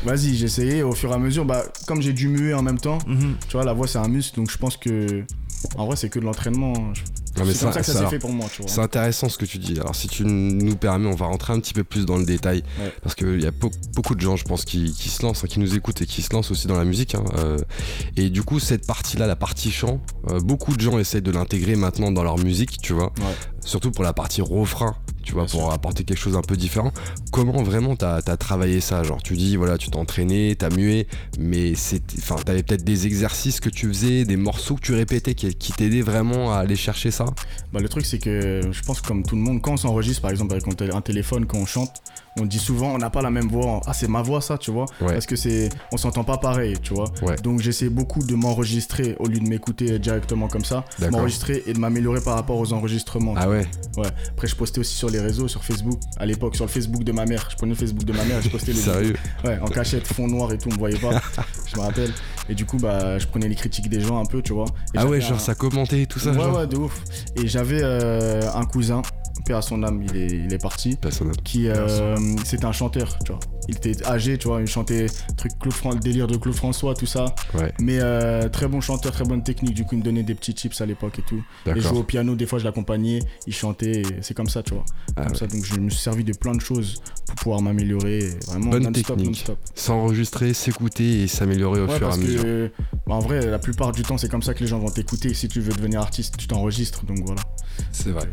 [0.04, 0.82] vas-y, j'ai essayé.
[0.82, 3.36] Au fur et à mesure, bah, comme j'ai dû muer en même temps, Mhm.
[3.46, 5.22] tu vois, la voix, c'est un muscle, donc je pense que.
[5.76, 6.72] En vrai, c'est que de l'entraînement.
[7.38, 8.70] Je- Non, mais C'est comme ça que ça s'est fait pour moi, tu vois.
[8.70, 9.78] C'est intéressant ce que tu dis.
[9.80, 12.62] Alors, si tu nous permets, on va rentrer un petit peu plus dans le détail.
[12.80, 12.92] Ouais.
[13.02, 15.48] Parce qu'il y a beau- beaucoup de gens, je pense, qui, qui se lancent, hein,
[15.48, 17.14] qui nous écoutent et qui se lancent aussi dans la musique.
[17.14, 17.58] hein, euh,
[18.16, 21.76] et du coup, cette partie-là, la partie chant, euh, beaucoup de gens essayent de l'intégrer
[21.76, 23.12] maintenant dans leur musique, tu vois.
[23.18, 23.34] Ouais.
[23.64, 25.72] Surtout pour la partie refrain, tu vois, Bien pour sûr.
[25.72, 26.90] apporter quelque chose un peu différent.
[27.32, 29.02] Comment vraiment t'as as travaillé ça?
[29.02, 31.06] Genre, tu dis, voilà, tu t'es entraîné, t'as mué,
[31.38, 31.74] mais
[32.46, 36.00] t'avais peut-être des exercices que tu faisais, des morceaux que tu répétais qui, qui t'aidaient
[36.02, 37.26] vraiment à aller chercher ça?
[37.72, 40.30] Bah, le truc, c'est que je pense comme tout le monde, quand on s'enregistre, par
[40.30, 42.02] exemple, avec un tél- un téléphone, quand on chante,
[42.40, 43.80] on dit souvent, on n'a pas la même voix.
[43.86, 44.84] Ah, c'est ma voix, ça, tu vois.
[45.00, 45.12] Ouais.
[45.14, 45.70] Parce que c'est.
[45.92, 47.10] On s'entend pas pareil, tu vois.
[47.22, 47.34] Ouais.
[47.36, 50.84] Donc, j'essaie beaucoup de m'enregistrer au lieu de m'écouter directement comme ça.
[51.10, 53.34] M'enregistrer et de m'améliorer par rapport aux enregistrements.
[53.36, 53.66] Ah ouais
[53.96, 54.06] Ouais.
[54.30, 55.98] Après, je postais aussi sur les réseaux, sur Facebook.
[56.16, 57.48] À l'époque, sur le Facebook de ma mère.
[57.50, 59.16] Je prenais le Facebook de ma mère et je postais les Sérieux?
[59.44, 61.20] Ouais, en cachette, fond noir et tout, on me voyait pas.
[61.66, 62.12] je me rappelle.
[62.48, 64.64] Et du coup, bah, je prenais les critiques des gens un peu, tu vois.
[64.94, 67.02] Et Ah ouais, genre un- ça commentait et tout ça Ouais, genre ouais, de ouf.
[67.36, 69.02] Et j'avais euh, un cousin
[69.44, 70.96] paix à son âme, il est, il est parti.
[71.44, 73.40] Qui, euh, c'était un chanteur, tu vois.
[73.68, 75.06] Il était âgé, tu vois, il chantait
[75.36, 77.34] truc Claude Fran- le délire de Claude François, tout ça.
[77.54, 79.74] Ouais, Mais euh, très bon chanteur, très bonne technique.
[79.74, 81.42] Du coup, il me donnait des petits tips à l'époque et tout.
[81.66, 84.84] Et jouait au piano, des fois je l'accompagnais, il chantait, c'est comme ça, tu vois.
[85.16, 85.38] Ah comme ouais.
[85.38, 88.30] ça, donc je me suis servi de plein de choses pour pouvoir m'améliorer.
[88.46, 89.26] Vraiment, Bonne non-stop, technique.
[89.26, 89.58] non-stop.
[89.74, 92.42] S'enregistrer, s'écouter et s'améliorer au Ouais, fur et à mesure.
[92.42, 92.70] que,
[93.06, 95.34] bah, en vrai, la plupart du temps, c'est comme ça que les gens vont t'écouter.
[95.34, 97.42] Si tu veux devenir artiste, tu t'enregistres, donc voilà.
[97.92, 98.26] C'est vrai.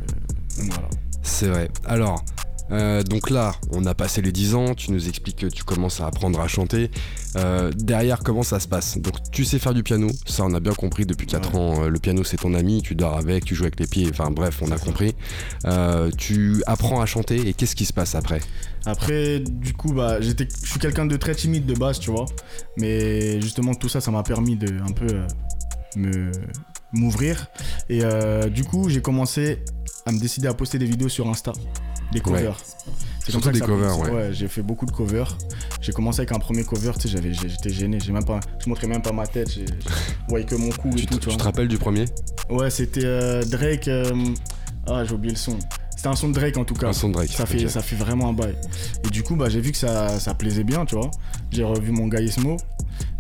[0.58, 0.88] Donc voilà.
[1.24, 1.70] C'est vrai.
[1.86, 2.24] Alors,
[2.72, 6.02] euh, donc là, on a passé les 10 ans, tu nous expliques que tu commences
[6.02, 6.90] à apprendre à chanter.
[7.36, 10.60] Euh, derrière, comment ça se passe Donc, tu sais faire du piano, ça on a
[10.60, 11.60] bien compris depuis 4 Ouais.
[11.60, 11.84] ans.
[11.84, 14.32] euh, le piano c'est ton ami, tu dors avec, tu joues avec les pieds, enfin
[14.32, 15.14] bref, on a compris.
[16.18, 18.40] Tu apprends à chanter et qu'est-ce qui se passe après
[18.86, 20.32] Après, du coup, bah, je
[20.64, 22.26] suis quelqu'un de très timide de base, tu vois.
[22.78, 25.08] Mais justement, tout ça, ça m'a permis de un peu
[25.96, 26.32] me
[26.94, 27.48] m'ouvrir.
[27.90, 29.60] Et euh, du coup, j'ai commencé
[30.06, 31.52] à me décider à poster des vidéos sur Insta,
[32.12, 32.58] des covers.
[33.24, 34.30] C'est Surtout des ça covers, que- ouais.
[34.34, 35.36] j'ai fait beaucoup de covers.
[35.82, 38.88] J'ai commencé avec un premier cover, tu sais, j'étais gêné, j'ai même pas, je montrais
[38.88, 39.62] même pas ma tête, je
[40.30, 41.38] voyais que mon cou et tu, tout, te- tu vois.
[41.38, 42.06] te rappelles du premier?
[42.50, 43.88] Ouais, c'était euh, Drake.
[43.88, 44.14] euh,
[44.88, 45.58] Ah, j'ai oublié le son.
[45.96, 46.90] C'était un son de Drake en tout cas.
[46.90, 47.32] Un son de Drake.
[47.32, 48.56] Ça fait, ça fait vraiment un bail.
[49.04, 51.10] Et du coup, bah, j'ai vu que ça, ça plaisait bien, tu vois.
[51.50, 52.58] J'ai revu mon gars Ismo.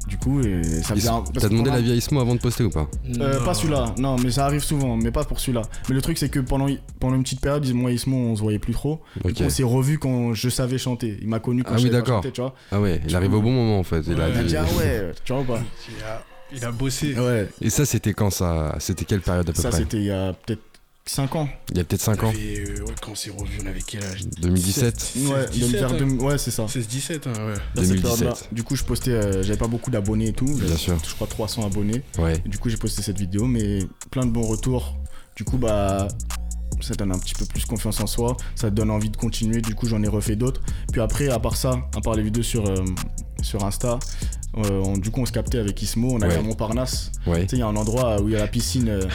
[0.08, 1.96] Du coup, et ça Is- faisait un- parce T'as que demandé pendant- la vie à
[1.96, 2.88] Ismo avant de poster ou pas
[3.20, 3.44] Euh.
[3.44, 5.64] Pas celui-là, non, mais ça arrive souvent, mais pas pour celui-là.
[5.90, 6.68] Mais le truc, c'est que pendant,
[7.00, 9.02] pendant une petite période, moi et Ismo, on se voyait plus trop.
[9.24, 9.38] Du Ok.
[9.38, 11.18] coup, on s'est revus quand je savais chanter.
[11.22, 12.18] Il m'a connu quand Ah je oui, savais pas d'accord.
[12.24, 12.54] chanter, tu vois.
[12.72, 14.02] Ah ouais, il arrive au bon moment en fait.
[14.08, 14.32] Il a Ouais.
[14.34, 15.60] Il a dit- dit, ah ouais, tu vois ou pas
[15.90, 16.24] Il a,
[16.56, 17.16] il a bossé.
[17.20, 18.76] Ouais, Et ça, c'était quand ça?
[18.80, 19.80] C'était quelle période à peu ça près?
[19.80, 20.62] c'était il y a peut-être
[21.08, 21.48] 5 ans.
[21.72, 23.82] Il y a peut-être 5 ans Et, euh, ouais, quand on s'est revu, on avait
[23.86, 24.26] quel âge?
[24.42, 25.98] 2017 Ouais, 17, vers hein.
[26.00, 26.66] deux- ouais c'est ça.
[26.68, 27.54] 16-17, hein, ouais.
[27.76, 28.02] Dans cette 2017.
[28.02, 28.34] période-là.
[28.52, 30.46] Du coup, je postais, euh, j'avais pas beaucoup d'abonnés et tout.
[30.46, 30.98] Bien J'avais, sûr.
[31.08, 32.02] Je crois 300 abonnés.
[32.18, 32.42] Ouais.
[32.44, 34.98] Et du coup, j'ai posté cette vidéo, mais plein de bons retours.
[35.36, 36.08] Du coup, bah,
[36.82, 38.36] ça donne un petit peu plus confiance en soi.
[38.56, 39.62] Ça donne envie de continuer.
[39.62, 40.62] Du coup, j'en ai refait d'autres.
[40.92, 42.84] Puis après, à part ça, à part les vidéos sur, euh,
[43.44, 44.00] sur Insta,
[44.58, 46.14] euh, on- du coup, on se captait avec Ismo.
[46.14, 46.40] On allait Ouais.
[46.40, 47.12] à Montparnasse.
[47.28, 47.44] Ouais.
[47.44, 48.90] Tu sais, il y a un endroit où il y a la piscine.
[48.90, 49.06] euh,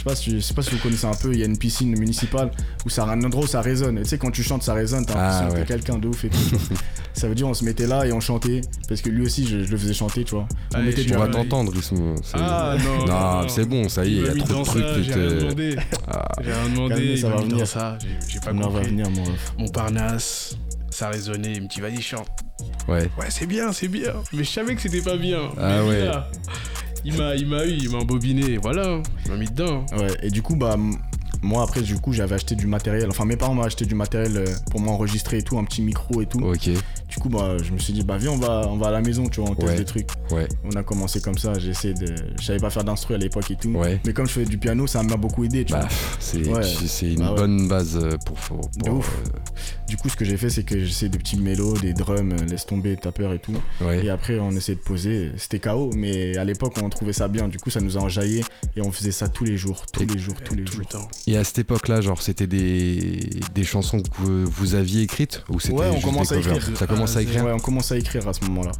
[0.00, 1.30] je sais pas si, je sais pas si vous connaissez un peu.
[1.34, 2.50] Il y a une piscine municipale
[2.86, 3.98] où ça, un endroit où ça résonne.
[3.98, 5.04] Et tu sais, quand tu chantes, ça résonne.
[5.04, 5.60] T'as Ah, l'impression que ouais.
[5.66, 6.38] t'es quelqu'un de ouf et tout.
[7.12, 8.62] ça veut dire, on se mettait là et on chantait.
[8.88, 10.46] Parce que lui aussi, je, je le faisais chanter, tu vois.
[10.72, 11.72] On Allez, mettait du On va t'entendre,
[12.32, 13.48] Ah non, Non, non.
[13.48, 15.34] c'est bon, ça y est, il y a trop de trucs J'ai rien te.
[15.40, 15.76] demandé.
[16.08, 17.16] Ah, J'ai rien demandé.
[17.18, 17.66] Ça va venir.
[17.66, 17.98] ça.
[18.26, 18.86] J'ai pas On va compris.
[18.86, 19.52] venir, mon ref.
[19.58, 20.56] Montparnasse,
[20.88, 21.52] ça résonnait.
[21.56, 22.26] Il me dit, vas-y, chante.
[22.88, 23.02] ouais.
[23.18, 24.14] Ouais, c'est bien, c'est bien.
[24.32, 25.40] Mais je savais que c'était pas bien.
[25.58, 26.08] Ah Mais ouais.
[27.04, 28.58] Il m'a, il m'a eu, il m'a embobiné.
[28.58, 29.86] Voilà, il m'a mis dedans.
[29.96, 30.76] Ouais, et du coup, bah,
[31.42, 33.08] moi après, du coup, j'avais acheté du matériel.
[33.08, 36.20] Enfin, mes parents m'ont acheté du matériel euh, pour m'enregistrer et tout, un petit micro
[36.20, 36.40] et tout.
[36.40, 36.68] Ok,
[37.20, 39.28] coup, bah, je me suis dit, bah, viens, on va, on va à la maison,
[39.28, 39.76] tu vois, on teste Ouais.
[39.78, 40.08] des trucs.
[40.32, 42.12] ouais, On a commencé comme ça, j'ai essayé de.
[42.40, 43.70] Je savais pas faire d'instru à l'époque et tout.
[43.70, 44.00] ouais.
[44.04, 45.88] Mais comme je faisais du piano, ça m'a beaucoup aidé, tu Bah, vois.
[46.18, 46.60] c'est Ouais.
[46.62, 47.36] tu- c'est une Bah ouais.
[47.38, 48.36] bonne base euh, pour.
[48.80, 49.16] pour, ouf.
[49.88, 52.32] Du coup, ce que j'ai fait, c'est que j'ai essayé des petits mélos, des drums,
[52.32, 53.54] euh, laisse tomber, tapeur et tout.
[53.82, 54.04] euh, ouais.
[54.04, 55.32] Et après, on essayait de poser.
[55.36, 57.48] C'était KO, mais à l'époque, on trouvait ça bien.
[57.48, 58.44] Du coup, ça nous a enjaillé
[58.76, 60.80] et on faisait ça tous les jours, tous Et- les jours, tous les Tout jours.
[60.80, 61.08] le temps.
[61.26, 65.74] Et à cette époque-là, genre, c'était des, des chansons que vous, aviez écrites ou c'était
[65.74, 66.62] Ouais, on commence à écrire.
[66.76, 68.72] Ça commence à écrire Ouais, on commence à écrire à ce moment-là.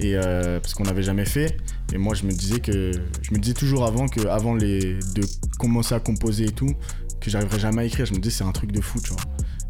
[0.00, 1.56] Et euh, parce qu'on n'avait jamais fait.
[1.92, 2.90] Et moi, je me disais que
[3.22, 5.22] je me disais toujours avant que avant les de
[5.58, 6.72] commencer à composer et tout,
[7.20, 8.06] que j'arriverais jamais à écrire.
[8.06, 9.20] Je me disais c'est un truc de fou, tu vois.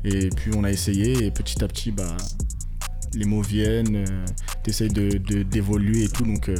[0.04, 2.16] Et puis on a essayé et petit à petit, bah
[3.14, 4.24] les mots viennent, euh,
[4.62, 6.24] t'essayes de d'évoluer et tout.
[6.24, 6.56] Donc euh,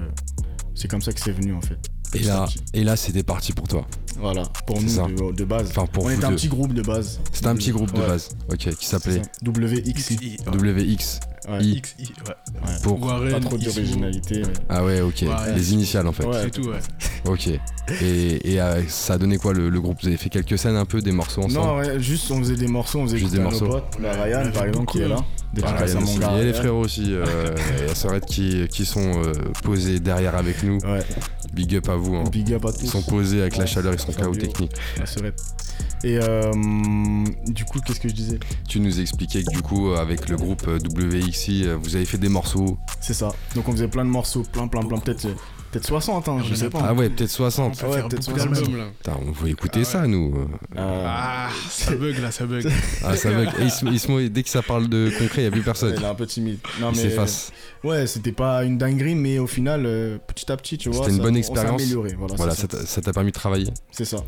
[0.75, 1.79] c'est comme ça que c'est venu en fait.
[2.15, 2.61] Et là, petit.
[2.73, 3.87] et là c'était parti pour toi.
[4.19, 5.69] voilà, pour nous de, de base.
[5.71, 7.21] Enfin, pour on était un petit groupe de base.
[7.33, 9.23] C'était un petit groupe de Ouais, base, ok, qui s'appelait.
[9.45, 11.21] WX.
[11.49, 11.83] Ouais, I.
[12.01, 12.05] Ouais.
[12.83, 13.01] Pour.
[13.03, 14.43] Warren, Pas trop d'originalité.
[14.43, 15.23] mais- Ah ouais, ok.
[15.23, 15.55] Ouais.
[15.55, 16.25] Les initiales en fait.
[16.25, 16.43] Ouais.
[16.45, 16.79] C'est tout, ouais.
[17.27, 17.49] Ok.
[18.03, 19.99] Et, et euh, ça a donné quoi le, le groupe?
[20.03, 21.55] Vous avez fait quelques scènes un peu, des morceaux ensemble?
[21.67, 23.67] Non, ouais, juste on faisait des morceaux, on faisait Juste des nos morceaux.
[23.69, 23.99] potes.
[24.01, 25.17] Ouais, Ryan, par exemple, qui est là.
[25.55, 26.15] Des Ah, Ryan aussi.
[26.19, 26.31] manga.
[26.33, 27.25] Il y a les frères aussi, euh,
[27.83, 29.33] et la sœurette qui, qui sont euh,
[29.63, 30.79] posés derrière avec nous.
[30.79, 31.01] Ouais,
[31.53, 32.17] Big up à vous.
[32.17, 32.25] hein.
[32.31, 32.83] big up à tous.
[32.83, 34.13] Ils sont posés avec la chaleur, ils sont.
[34.13, 34.73] KO technique.
[34.99, 35.41] La sœurette.
[36.05, 36.53] Et euh,
[37.47, 38.39] du coup, qu'est-ce que je disais?
[38.69, 40.79] Tu nous expliquais que du coup, avec le groupe euh,
[41.37, 42.79] WXI, euh, vous avez fait des morceaux.
[43.01, 43.33] C'est ça.
[43.55, 44.99] Donc on faisait plein de morceaux, plein, plein, plein.
[44.99, 45.35] Peut-être euh,
[45.71, 46.81] peut-être 60, hein, Ah, je sais pas.
[46.83, 47.79] Ah ouais, peut-être On 60.
[47.79, 48.55] peut Ouais, faire peut-être beaucoup 60.
[48.55, 48.85] d'albums, là.
[48.99, 50.35] Putain, on veut écouter Ah ça, nous.
[50.77, 52.67] Euh, Ah, ça bug, là, ça bug.
[53.05, 53.49] Ah, ça bug.
[53.61, 55.95] Et Ismo- Ismo, dès que ça parle de concret, il n'y a plus personne.
[55.97, 56.59] il est un peu timide.
[56.81, 57.53] Non, Il mais s'efface.
[57.85, 61.11] ouais, c'était pas une dinguerie, mais au final, euh, petit à petit, tu vois, C'était
[61.13, 61.81] une ça- bonne on expérience.
[61.81, 62.15] s'est amélioré.
[62.37, 63.71] Voilà, ça t'a- ça permis de travailler.
[63.91, 64.19] C'est ça.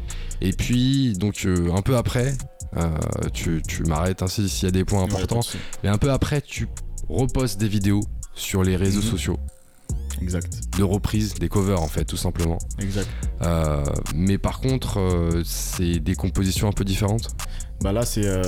[0.40, 2.34] Et puis, donc, euh, un peu après,
[2.76, 2.88] euh,
[3.32, 5.58] tu, tu m'arrêtes ainsi s'il y a des points Ouais, importants, souci.
[5.82, 6.68] mais un peu après, tu
[7.08, 8.00] repostes des vidéos
[8.34, 9.06] sur les réseaux Mhm.
[9.10, 9.38] sociaux,
[10.22, 10.60] Exact.
[10.76, 12.58] de reprises, des covers en fait, tout simplement.
[12.78, 13.08] Exact.
[13.42, 13.82] Euh,
[14.14, 17.30] mais par contre, euh, c'est des compositions un peu différentes.
[17.80, 18.42] Bah là, c'est euh,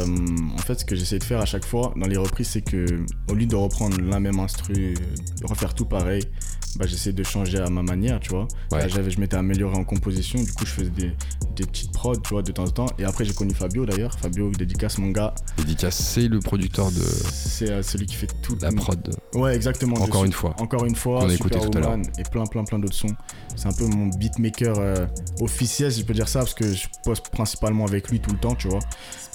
[0.55, 2.85] en fait ce que j'essaie de faire à chaque fois dans les reprises, c'est que
[3.31, 6.25] au lieu de reprendre la même instru, de refaire tout pareil,
[6.77, 8.47] bah j'essaie de changer à ma manière, tu vois.
[8.73, 8.79] Ouais.
[8.81, 11.13] Là, j'avais, je m'étais amélioré en composition, du coup je faisais des,
[11.57, 12.87] des petites prods, tu vois, de temps en temps.
[12.99, 17.03] Et après j'ai connu Fabio d'ailleurs, Fabio dédicace mon gars, Dédicace, c'est le producteur de
[17.33, 18.57] c'est euh, celui qui fait tout.
[18.61, 19.17] la prod.
[19.35, 19.97] Ouais, exactement.
[19.97, 20.55] Encore une fois.
[20.59, 21.99] Encore une fois, Qu'on a écouté tout à l'heure.
[22.19, 23.15] Et plein plein plein d'autres sons.
[23.57, 25.07] C'est un peu mon beatmaker euh,
[25.41, 28.39] officiel, si je peux dire ça, parce que je pose principalement avec lui tout le
[28.39, 28.81] temps, tu vois.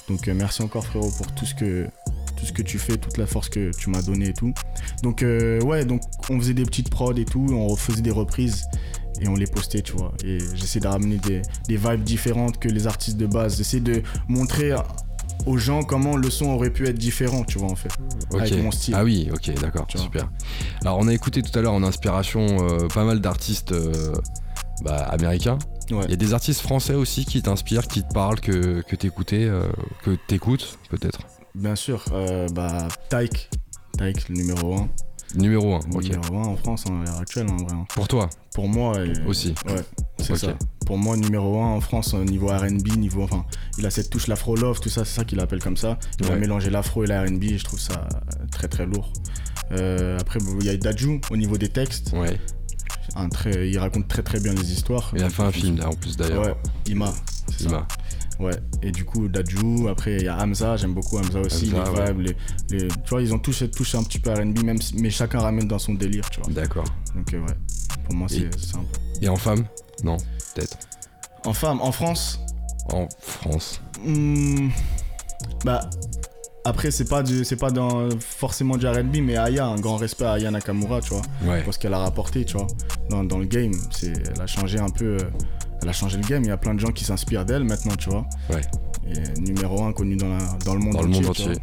[0.07, 1.87] Donc euh, merci encore frérot pour tout ce que
[2.45, 4.53] tout ce que tu fais, toute la force que tu m'as donné et tout.
[5.01, 8.65] Donc euh, ouais, donc on faisait des petites prods et tout, on faisait des reprises
[9.19, 10.13] et on les postait, tu vois.
[10.23, 13.58] Et j'essaie de ramener des, des vibes différentes que les artistes de base.
[13.58, 14.73] J'essaie de montrer
[15.45, 17.91] aux gens comment le son aurait pu être différent, tu vois en fait.
[18.38, 18.93] Avec mon style.
[18.95, 20.29] Ah oui, ok, d'accord, super.
[20.81, 24.13] Alors on a écouté tout à l'heure en inspiration euh, pas mal d'artistes euh,
[24.84, 25.58] bah, américains.
[25.91, 26.03] Ouais.
[26.05, 29.43] Il y a des artistes français aussi qui t'inspirent, qui te parlent, que, que t'écoutais,
[29.43, 29.67] euh,
[30.03, 31.19] que t'écoutes peut-être?
[31.55, 33.49] Bien sûr, euh, bah, Taïk.
[33.97, 34.89] Taïk, le numéro 1.
[35.35, 36.03] Numéro 1, Le ok.
[36.03, 37.73] numéro 1 en France, hein, à l'heure actuelle, en vrai.
[37.73, 37.85] hein.
[37.93, 39.53] Pour toi Pour moi, et- aussi.
[39.67, 39.81] ouais,
[40.19, 40.53] c'est ça.
[40.85, 43.23] Pour moi, numéro 1 en France, au niveau RB, niveau.
[43.23, 43.43] Enfin,
[43.77, 45.97] il a cette touche l'afro love, tout ça, c'est ça qu'il appelle comme ça.
[46.19, 46.39] Il a Ouais.
[46.39, 49.11] mélangé l'afro et la RB, et je trouve ça euh, très très lourd.
[49.71, 52.11] Euh, après, bon, il y a Daju au niveau des textes.
[52.13, 52.39] Ouais.
[53.15, 55.11] Un très, il raconte très très bien les histoires.
[55.15, 56.45] Il a fait un film là en plus d'ailleurs.
[56.45, 56.55] Ouais,
[56.87, 57.13] Ima.
[57.57, 57.87] ça.
[58.39, 61.91] Ouais, et du coup, Daju, après il y a Hamza, j'aime beaucoup Hamza aussi, Hamza,
[61.91, 62.13] les ouais.
[62.13, 62.35] vibes,
[62.71, 65.39] les, les- tu vois, ils ont tous touche un petit peu RB, même mais chacun
[65.39, 66.51] ramène dans son délire, tu vois.
[66.51, 66.83] D'accord.
[67.15, 67.53] Donc, euh, ouais,
[68.03, 68.79] pour moi, c'est peu.
[69.21, 69.65] Et en femme?
[70.03, 70.17] Non,
[70.53, 70.77] peut-être.
[71.45, 72.39] En femme, en France,
[72.91, 73.79] En France.
[74.03, 74.67] hmm,
[75.63, 75.89] bah,
[76.65, 80.25] après, c'est pas, du- c'est pas dans, forcément du RB, mais Aya, un grand respect
[80.25, 81.61] à Aya Nakamura, tu vois, Ouais.
[81.63, 82.67] pour ce qu'elle a rapporté, tu vois,
[83.09, 83.71] dans, dans le game.
[83.91, 85.29] C'est, elle a changé un peu, euh,
[85.85, 87.95] elle a changé le game, il y a plein de gens qui s'inspirent d'elle maintenant,
[87.95, 88.25] tu vois.
[88.49, 88.61] Ouais.
[89.07, 91.21] Et numéro un connu dans, la, dans le monde Dans le entier.
[91.21, 91.53] monde entier.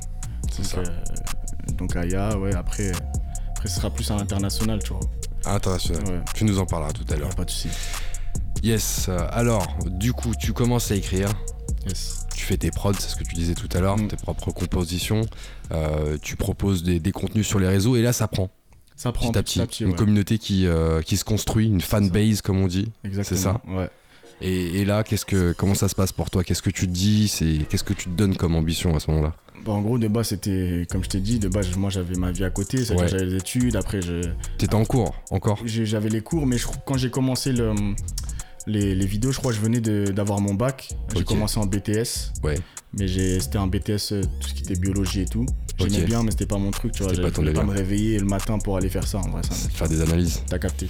[0.53, 0.77] C'est ça.
[0.77, 2.93] Donc, euh, donc Aya, ouais, après,
[3.51, 5.01] après ce sera plus à l'international, tu vois.
[5.45, 6.05] International.
[6.07, 7.31] Ouais, Tu nous en parleras tout à l'heure.
[7.35, 7.69] pas de souci.
[8.63, 9.07] Yes.
[9.09, 11.29] euh, alors, du coup, tu commences à écrire.
[11.89, 12.27] Yes.
[12.37, 14.07] Tu fais tes prods, c'est ce que tu disais tout à l'heure, Mm.
[14.09, 15.23] tes propres compositions.
[15.73, 18.51] euh, tu proposes des, des contenus sur les réseaux et là, ça prend
[18.95, 19.83] Ça prend petit à petit.
[19.83, 19.97] une ouais.
[19.97, 22.93] communauté qui, euh, qui se construit, une fanbase comme on dit.
[23.05, 23.41] Exactement.
[23.41, 23.91] ça Ouais.
[24.43, 26.43] Et, et là, qu'est-ce que, comment ça se passe pour toi?
[26.43, 27.29] Qu'est-ce que tu te dis?
[27.29, 29.35] C'est Qu'est-ce que tu te donnes comme ambition à ce moment-là?
[29.65, 32.33] Bah, en gros, de base, c'était, comme je t'ai dit, de base, moi, j'avais ma
[32.33, 33.09] vie à côté, c'est-à-dire Ouais.
[33.09, 34.29] j'avais les études, après, je-
[34.59, 35.61] T'étais en cours encore?
[35.65, 37.73] J'avais les cours, mais je- quand j'ai commencé le,
[38.67, 40.89] les, les vidéos, je crois que je venais d'avoir mon bac.
[41.17, 42.59] J'ai commencé en BTS, Ouais.
[42.99, 43.07] mais
[43.39, 45.47] c'était un BTS, euh, tout ce qui était biologie et tout.
[45.79, 47.13] J'aimais bien, mais c'était pas mon truc, tu vois.
[47.15, 49.55] Je voulais pas me réveiller le matin pour aller faire ça, en vrai, ça.
[49.55, 50.43] Faire des analyses.
[50.49, 50.87] T'as capté.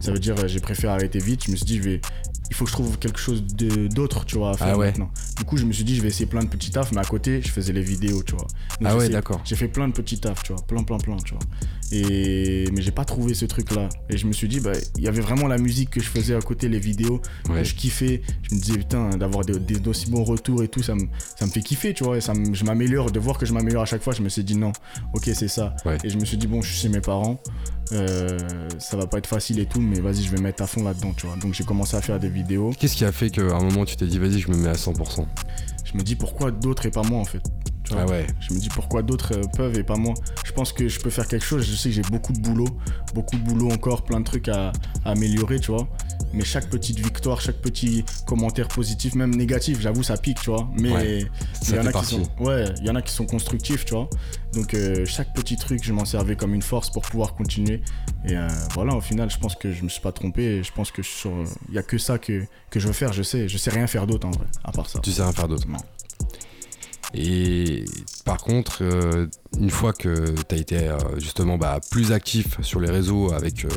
[0.00, 1.44] Ça veut dire, euh, j'ai préféré arrêter vite.
[1.46, 2.00] Je me suis dit, je vais,
[2.50, 4.86] il faut que je trouve quelque chose d'autre, tu vois, à faire Ah ouais.
[4.86, 5.10] maintenant.
[5.36, 7.04] Du coup, je me suis dit, je vais essayer plein de petits tafs, mais à
[7.04, 8.46] côté, je faisais les vidéos, tu vois.
[8.80, 9.40] Donc, Ah ouais, d'accord.
[9.44, 11.42] J'ai fait plein de petits tafs, tu vois, plein, plein, plein, tu vois.
[11.92, 13.88] Et mais j'ai pas trouvé ce truc-là.
[14.10, 16.34] Et je me suis dit, bah, il y avait vraiment la musique que je faisais
[16.34, 17.58] à côté, les vidéos Ouais.
[17.62, 18.22] que je kiffais.
[18.42, 21.06] Je me disais, putain, d'avoir d'aussi bons retours et tout, ça me,
[21.38, 22.16] ça me fait kiffer, tu vois.
[22.16, 24.12] Et ça me- je m'améliore, de voir que je m'améliore à chaque fois.
[24.12, 24.72] Je me suis dit, non,
[25.14, 25.76] ok, c'est ça.
[25.84, 25.98] Ouais.
[26.04, 27.40] Et je me suis dit, bon, je suis chez mes parents.
[27.92, 28.38] Euh,
[28.78, 31.12] ça va pas être facile et tout, mais vas-y, je vais mettre à fond là-dedans,
[31.16, 31.36] tu vois.
[31.36, 32.72] Donc j'ai commencé à faire des vidéos.
[32.78, 34.74] Qu'est-ce qui a fait qu'à un moment tu t'es dit vas-y je me mets à
[34.74, 35.26] 100%
[35.84, 37.42] Je me dis pourquoi d'autres et pas moi en fait?
[37.84, 38.02] Tu vois?
[38.02, 38.26] Ah ouais.
[38.40, 40.14] Je me dis pourquoi d'autres euh, peuvent et pas moi?
[40.44, 41.64] Je pense que je peux faire quelque chose.
[41.64, 42.66] Je sais que j'ai beaucoup de boulot,
[43.14, 44.72] beaucoup de boulot encore, plein de trucs à,
[45.04, 45.86] à améliorer, tu vois.
[46.32, 50.68] Mais chaque petite victoire, chaque petit commentaire positif, même négatif, j'avoue, ça pique, tu vois.
[50.78, 51.26] Mais Ouais,
[51.68, 53.94] il y en a qui sont, ouais, il y en a qui sont constructifs, tu
[53.94, 54.08] vois.
[54.52, 57.82] Donc euh, chaque petit truc, je m'en servais comme une force pour pouvoir continuer.
[58.26, 60.42] Et euh, voilà, au final, je pense que je me suis pas trompé.
[60.42, 63.12] Et je pense que euh, il y a que ça que, que je veux faire.
[63.12, 65.00] Je sais, je sais rien faire d'autre en vrai, à part ça.
[65.00, 65.66] Tu sais rien faire d'autre.
[67.14, 67.84] Et
[68.24, 69.26] par contre, euh,
[69.58, 73.64] une fois que tu as été euh, justement bah, plus actif sur les réseaux avec
[73.64, 73.68] euh,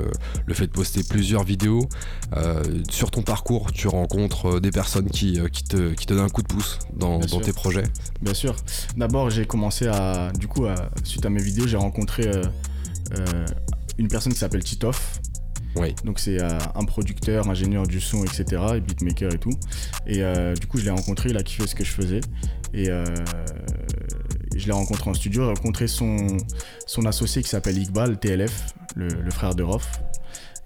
[0.46, 1.88] le fait de poster plusieurs vidéos,
[2.90, 6.42] sur ton parcours, tu rencontres des personnes qui, qui, te, qui te donnent un coup
[6.42, 7.84] de pouce dans, tes projets.
[8.22, 8.56] Bien sûr.
[8.96, 10.32] D'abord, j'ai commencé à.
[10.38, 12.30] Du coup, à- suite à mes vidéos, j'ai rencontré
[13.98, 15.20] une personne qui s'appelle Titoff.
[15.76, 15.96] Oui.
[16.04, 18.62] Donc, c'est euh, un producteur, ingénieur du son, etc.
[18.76, 19.54] Et beatmaker et tout.
[20.08, 22.22] Et euh, du coup, je l'ai rencontré, il a kiffé ce que je faisais.
[22.74, 23.04] Et euh,
[24.56, 25.44] je l'ai rencontré en studio.
[25.44, 26.38] J'ai rencontré son,
[26.86, 29.88] son associé qui s'appelle Iqbal, TLF, le, le frère de Rof.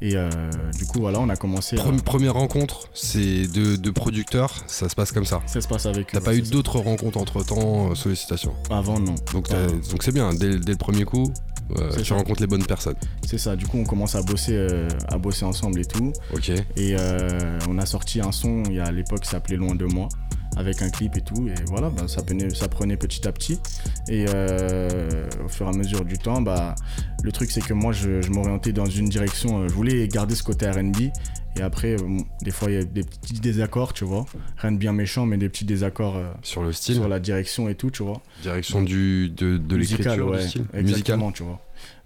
[0.02, 0.30] Et euh,
[0.78, 1.78] du coup, voilà, on a commencé.
[1.78, 5.42] à- Premi- première rencontre, c'est de, de producteurs, ça se passe comme ça.
[5.46, 6.12] Ça se passe avec.
[6.12, 8.54] T'as pas eu d'autres rencontres entre temps, sollicitations.
[8.70, 9.16] Avant, non.
[9.32, 9.68] Donc Ouais.
[10.02, 11.32] c'est bien, dès, dès le premier coup,
[11.80, 12.16] euh, tu ça.
[12.16, 12.98] rencontres les bonnes personnes.
[13.26, 13.56] C'est ça.
[13.56, 16.12] Du coup, on commence à bosser, euh, à bosser ensemble et tout.
[16.34, 16.50] Ok.
[16.50, 19.76] Et euh, on a sorti un son, il y a à l'époque, qui s'appelait Loin
[19.76, 20.10] de moi.
[20.56, 21.48] Avec un clip et tout.
[21.48, 23.60] Et voilà, bah, ça, prenait, ça prenait petit à petit.
[24.08, 26.76] Et euh, au fur et à mesure du temps, bah,
[27.24, 30.36] le truc c'est que moi je, je m'orientais dans une direction, euh, je voulais garder
[30.36, 31.12] ce côté RB.
[31.56, 34.26] Et après, euh, des fois il y a des petits désaccords, tu vois.
[34.58, 37.70] Rien de bien méchant, mais des petits désaccords euh, Sur le style, sur la direction
[37.70, 38.22] et tout, tu vois.
[38.42, 40.62] direction du, de, de l'écriture, ouais, du style.
[40.74, 40.80] Musical.
[40.82, 41.60] Exactement, tu vois.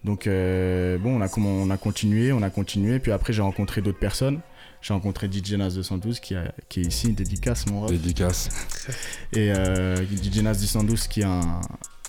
[0.03, 2.99] Donc, euh, bon, on a, on a continué, on a continué.
[2.99, 4.39] Puis après, j'ai rencontré d'autres personnes.
[4.81, 7.91] J'ai rencontré DJ Nas 212 qui, a- qui est ici, une dédicace, mon ref.
[7.91, 8.49] Dédicace.
[9.33, 11.59] Et euh, DJ Nas 212 qui est un,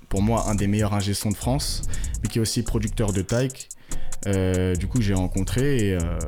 [0.09, 1.83] pour moi un des meilleurs ingé de France,
[2.23, 3.69] mais qui est aussi producteur de Tyke.
[4.27, 6.19] Euh, du coup, j'ai rencontré et euh,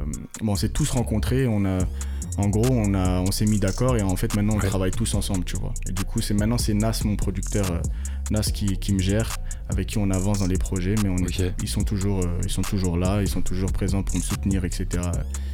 [0.42, 1.46] bon, on s'est tous rencontrés.
[1.46, 1.78] On a,
[2.38, 4.66] en gros, on, a, on s'est mis d'accord et en fait, maintenant, on Ouais.
[4.68, 5.74] travaille tous ensemble, tu vois.
[5.88, 7.80] Et du coup, c'est maintenant, c'est Nas, mon producteur, euh,
[8.30, 9.36] Nas qui, qui me gère,
[9.70, 11.52] avec qui on avance dans les projets, mais on est- Ok.
[11.62, 14.64] ils, sont toujours, euh, ils sont toujours là, ils sont toujours présents pour me soutenir,
[14.64, 14.86] etc.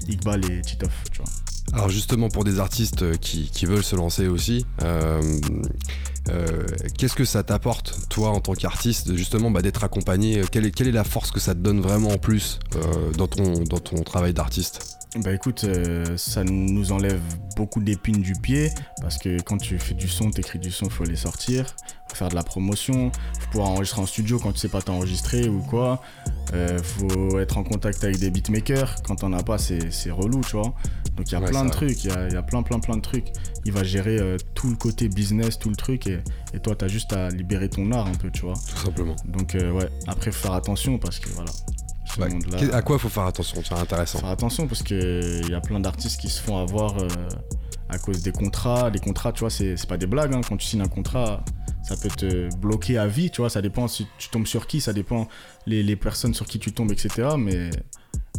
[0.09, 1.31] Iqbal et Titoff, tu vois.
[1.73, 5.21] Alors justement pour des artistes euh, qui, qui veulent se lancer aussi, euh,
[6.29, 6.65] euh,
[6.97, 10.87] qu'est-ce que ça t'apporte toi en tant qu'artiste justement bah, d'être accompagné quelle est, quelle
[10.89, 12.59] est la force que ça te donne vraiment en plus
[13.17, 14.96] dans, ton, dans ton travail d'artiste?
[15.23, 17.21] Bah écoute, euh, ça nous enlève
[17.57, 21.05] beaucoup d'épines du pied parce que quand tu fais du son, t'écris du son, faut
[21.05, 21.65] les sortir,
[22.09, 25.49] faut faire de la promotion, faut pouvoir enregistrer en studio quand tu sais pas t'enregistrer
[25.49, 26.03] ou quoi.
[26.53, 29.03] Euh, faut être en contact avec des beatmakers.
[29.05, 30.75] Quand t'en as pas, c'est relou, tu vois.
[31.17, 32.63] Donc il y a Ouais, plein de trucs, il y a, il y a plein,
[32.63, 33.29] plein, plein de trucs.
[33.65, 36.19] Il va gérer euh, tout le côté business, tout le truc et,
[36.53, 38.55] et toi t'as juste à libérer ton art un peu, tu vois.
[38.55, 41.51] tout simplement Donc ouais, après faut faire attention parce que voilà.
[42.17, 43.63] Ce monde-là- À quoi faut faire attention?
[43.67, 44.19] C'est intéressant.
[44.21, 47.09] faire attention parce qu'il y a plein d'artistes qui se font avoir euh,
[47.89, 48.91] à cause des contrats.
[48.91, 50.35] Les contrats, tu vois, c'est pas des blagues.
[50.35, 50.41] hein.
[50.49, 51.45] Quand tu signes un contrat,
[51.83, 53.51] ça peut te bloquer à vie, tu vois.
[53.51, 55.29] Ça dépend si tu tombes sur qui, ça dépend
[55.67, 57.29] les, les personnes sur qui tu tombes, etc.
[57.39, 57.71] Mais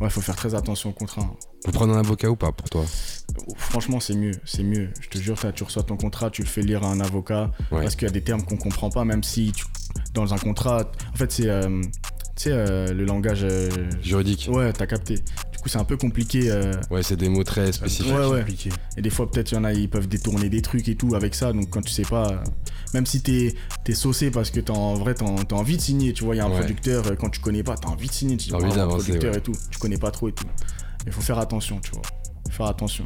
[0.02, 1.22] ouais, faut faire très attention au contrat.
[1.22, 1.32] hein.
[1.66, 2.86] Faut prendre un avocat ou pas pour toi?
[3.58, 4.90] Franchement, c'est mieux, c'est mieux.
[5.02, 7.82] Je te jure, tu reçois ton contrat, tu le fais lire à un avocat Ouais.
[7.82, 9.66] parce qu'il y a des termes qu'on comprend pas, même si tu-
[10.14, 11.82] dans un contrat, en fait, c'est euh,
[12.44, 13.44] sais, euh, le langage.
[13.44, 13.70] euh,
[14.02, 15.16] Juridique Ouais, t'as capté.
[15.16, 16.50] Du coup, c'est un peu compliqué.
[16.52, 18.14] euh, Ouais, c'est des mots très spécifiques.
[18.14, 18.40] Ouais, ouais.
[18.40, 18.70] compliqué.
[18.98, 21.16] Et des fois, peut-être, il y en a, ils peuvent détourner des trucs et tout
[21.16, 21.52] avec ça.
[21.54, 22.38] Donc, quand tu sais pas, euh,
[22.94, 23.54] même si t'es
[23.88, 26.38] es saucé parce que t'as en vrai, t'as t'as envie de signer, tu vois, il
[26.38, 26.60] y a un Ouais.
[26.60, 28.80] producteur, euh, quand tu connais pas, t'as envie de signer, tu dis, T'as envie bravo,
[28.80, 29.38] d'avancer, producteur ouais.
[29.40, 29.54] et tout.
[29.72, 30.46] Tu connais pas trop et tout.
[31.06, 32.02] Il faut faire attention, tu vois.
[32.50, 33.06] Faut faire attention.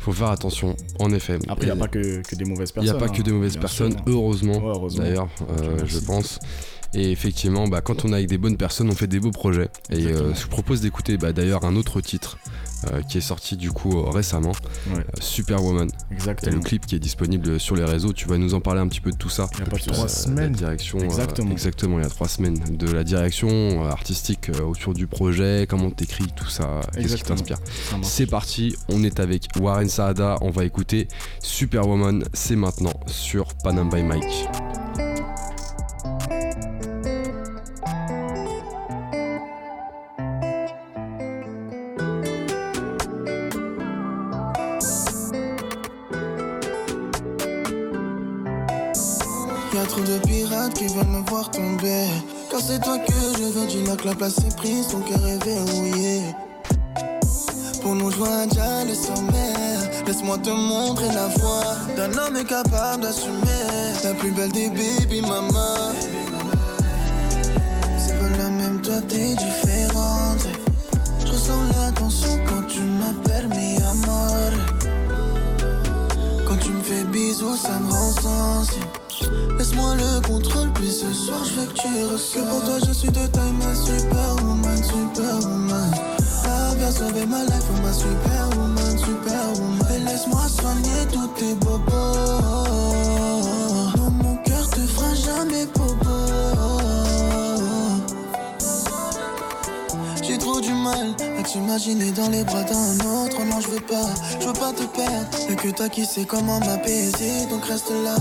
[0.00, 1.38] Faut faire attention, en effet.
[1.48, 2.96] Après, il n'y a pas que, que des mauvaises il y personnes.
[2.96, 4.02] a pas que hein, des mauvaises bien personnes, sûr.
[4.06, 4.54] heureusement.
[4.58, 5.02] Ouais, heureusement.
[5.04, 6.04] D'ailleurs, euh, je merci.
[6.06, 6.38] pense.
[6.94, 9.68] Et effectivement, bah, quand on est avec des bonnes personnes, on fait des beaux projets.
[9.90, 10.34] Et euh, Exactement.
[10.34, 12.38] je propose d'écouter bah, d'ailleurs un autre titre
[12.92, 14.52] euh, qui est sorti du coup euh, récemment,
[14.92, 15.88] Ouais, Superwoman.
[15.88, 16.60] Et le exactement.
[16.60, 19.12] clip qui est disponible sur les réseaux, tu vas nous en parler un petit peu
[19.12, 19.48] de tout ça.
[19.54, 20.52] Il y a pas trois semaines.
[20.52, 21.52] La direction, Exactement.
[21.52, 22.58] exactement, il y a trois semaines.
[22.70, 27.36] De la direction artistique autour du projet, comment t'écris, tout ça, qu'est-ce qui Exactement.
[27.36, 27.58] t'inspire.
[28.02, 31.06] C'est parti, on est avec Warren Saada, on va écouter
[31.42, 34.48] Superwoman, c'est maintenant sur Panam by Mike.
[106.10, 108.16] Sait comment m'apaiser, donc reste là.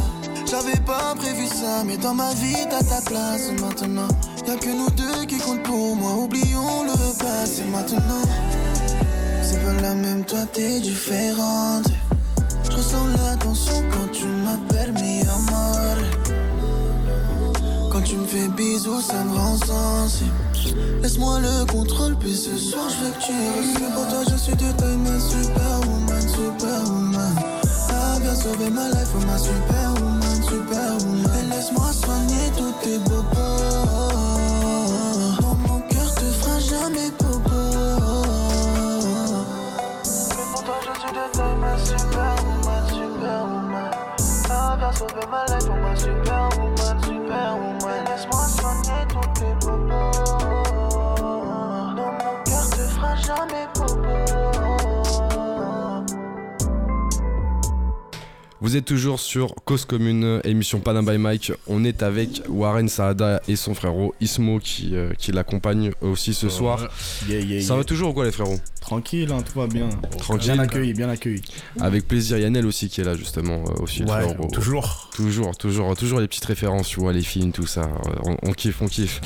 [0.46, 4.08] J'avais pas prévu ça, mais dans ma vie t'as ta place maintenant.
[4.48, 8.22] Y'a que nous deux qui comptent pour moi, oublions le passé maintenant.
[9.42, 11.88] C'est pas la même, toi t'es différente.
[12.66, 15.98] Je ressens la tension quand tu m'appelles mi amor.
[17.92, 20.30] Quand tu me fais bisous, ça me rend sensible.
[21.02, 23.90] Laisse-moi le contrôle, puis ce soir je veux que tu reçois.
[23.96, 27.09] Pour toi, je suis de taille, ma superwoman, superwoman
[28.40, 31.32] sauvé ma life, ma superwoman, superwoman.
[31.40, 33.32] Et laisse-moi soigner tous tes bobos.
[35.42, 37.62] Bon, mon cœur te fera jamais bobo.
[40.38, 43.92] Mais pour toi, je suis devenu ma superwoman, superwoman.
[44.18, 47.96] Ça va sauver ma life, ma superwoman, superwoman.
[47.96, 48.69] Et laisse-moi soigner.
[58.62, 61.54] Vous êtes toujours sur Cause Commune, émission Panam by Mike.
[61.68, 66.50] On est avec Warren Saada et son frérot Ismo qui, euh, qui l'accompagne aussi ce
[66.50, 66.90] soir.
[67.30, 68.60] Yeah, yeah, Ça va toujours ou quoi les frérots?
[68.82, 69.88] Tranquille, hein, tout va bien.
[70.18, 70.52] Tranquille.
[70.54, 71.42] Bien accueilli, bien accueilli.
[71.80, 74.00] Avec plaisir, Yannel aussi qui est là justement euh, aussi.
[74.00, 74.48] le Ouais, frérot.
[74.52, 75.10] toujours.
[75.16, 77.84] Toujours, toujours, toujours les petites références, tu vois, les films, tout ça.
[77.84, 79.22] Euh, On, on kiffe, on kiffe.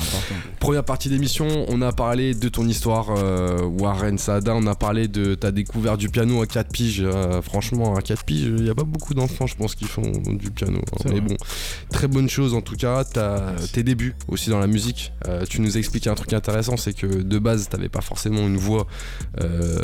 [0.60, 4.54] Première partie d'émission, on a parlé de ton histoire, euh, Warren Saada.
[4.54, 7.02] On a parlé de ta découverte du piano à 4 piges.
[7.04, 10.02] Euh, franchement, à 4 piges, il n'y a pas beaucoup d'enfants, je pense, qui font
[10.26, 10.78] du piano.
[10.78, 11.10] hein.
[11.12, 11.36] Mais bon,
[11.90, 13.04] très bonne chose en tout cas.
[13.04, 15.12] T'as tes débuts aussi dans la musique.
[15.26, 18.46] Euh, tu nous as expliqué un truc intéressant, c'est que de base, t'avais pas forcément
[18.46, 18.86] une voix
[19.40, 19.80] euh,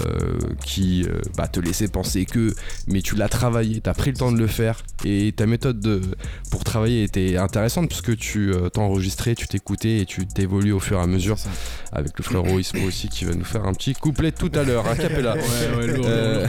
[0.65, 2.55] qui euh, bah, te laissait penser que,
[2.87, 6.01] mais tu l'as travaillé, t'as pris le temps de le faire et ta méthode de,
[6.51, 11.03] pour travailler était intéressante puisque tu t'enregistrais, tu t'écoutais et tu t'évolues au fur et
[11.03, 11.37] à mesure
[11.93, 14.87] avec le frérot Ismo aussi qui va nous faire un petit couplet tout à l'heure,
[14.87, 15.35] un capella.
[15.35, 16.47] Ouais, ouais, lourd, lourd, Euh,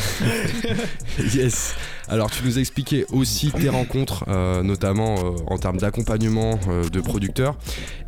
[1.17, 1.33] lourd.
[1.35, 1.75] yes.
[2.07, 6.89] Alors tu nous as expliqué aussi tes rencontres, euh, notamment euh, en termes d'accompagnement euh,
[6.89, 7.55] de producteurs.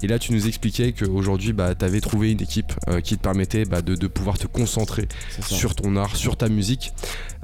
[0.01, 3.65] Et là tu nous expliquais qu'aujourd'hui bah, tu avais trouvé une équipe qui te permettait
[3.65, 5.07] bah, de, de pouvoir te concentrer
[5.41, 6.91] sur ton art, sur ta musique.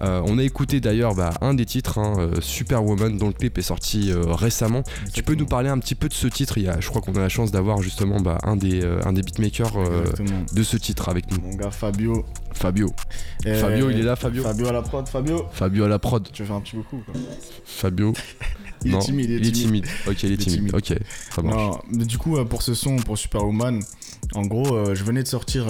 [0.02, 4.12] On a écouté d'ailleurs bah, un des titres, hein, Superwoman, dont le clip est sorti
[4.14, 4.84] récemment.
[5.14, 6.58] Tu peux nous parler un petit peu de ce titre?
[6.58, 9.14] Il y a, Je crois qu'on a la chance d'avoir justement bah, un, des, un
[9.14, 9.74] des beatmakers
[10.54, 12.26] de ce titre avec nous, Mon gars Fabio.
[12.54, 12.94] Fabio.
[13.46, 15.46] Euh, Fabio, il est là, Fabio Fabio à la prod, Fabio.
[15.52, 16.28] Fabio à la prod.
[16.32, 17.14] Tu fais un petit beaucoup quoi.
[17.66, 18.14] Fabio.
[18.86, 19.86] Il non, est timide, il est timide.
[20.08, 20.58] Ok, il est Il est timide.
[20.72, 20.76] timide.
[20.76, 20.94] Ok,
[21.36, 21.58] ça marche.
[21.58, 23.82] Non, mais du coup, euh, pour ce son, pour Superwoman,
[24.36, 25.66] en gros, euh, je venais de sortir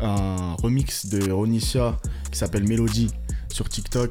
[0.00, 1.98] un remix de Ronisha
[2.30, 3.08] qui s'appelle Melody
[3.52, 4.10] sur TikTok.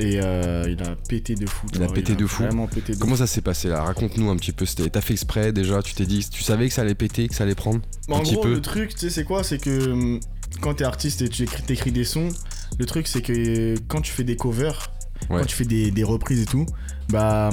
[0.00, 1.66] Et euh, il a pété de fou.
[1.74, 2.44] Il a pété de fou.
[2.44, 3.82] Vraiment pété de Comment ça s'est passé là?
[3.82, 4.64] Raconte-nous un petit peu.
[4.64, 7.42] T'as fait exprès déjà Tu t'es dit, tu savais que ça allait péter, que ça
[7.44, 8.54] allait prendre Mais un en petit gros, peu?
[8.54, 9.42] le truc, tu sais, c'est quoi?
[9.42, 10.20] C'est que hum,
[10.60, 12.28] quand t'es artiste et tu écris, t'écris des sons,
[12.78, 14.90] le truc, c'est que quand tu fais des covers,
[15.30, 15.40] Ouais.
[15.40, 16.64] quand tu fais des, des reprises et tout,
[17.08, 17.50] bah.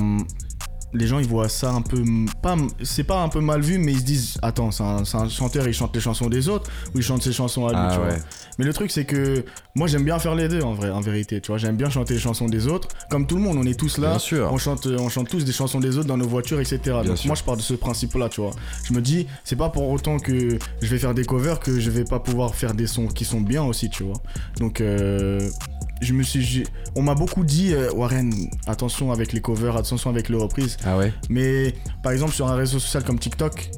[0.96, 2.04] Les gens ils voient ça un peu
[2.42, 5.68] pas c'est pas un peu mal vu mais ils se disent attends c'est un, chanteur
[5.68, 8.00] il chante les chansons des autres ou il chante ses chansons à lui Ah tu
[8.00, 8.16] vois
[8.58, 9.44] mais le truc c'est que
[9.76, 12.14] moi j'aime bien faire les deux en vrai en vérité tu vois j'aime bien chanter
[12.14, 14.50] les chansons des autres comme tout le monde on est tous là Bien sûr.
[14.52, 16.80] on chante, on chante tous des chansons des autres dans nos voitures, etc.
[17.06, 17.28] Donc sûr.
[17.28, 18.52] moi je pars de ce principe-là, tu vois.
[18.84, 21.90] Je me dis, c'est pas pour autant que je vais faire des covers que je
[21.90, 24.18] vais pas pouvoir faire des sons qui sont bien aussi, tu vois.
[24.60, 25.40] Donc euh,
[26.02, 26.64] je me suis,
[26.96, 28.34] on m'a beaucoup dit, euh, Warren,
[28.68, 30.78] attention avec les covers, attention avec les reprises.
[30.86, 33.70] Ah ouais Mais par exemple sur un réseau social comme TikTok,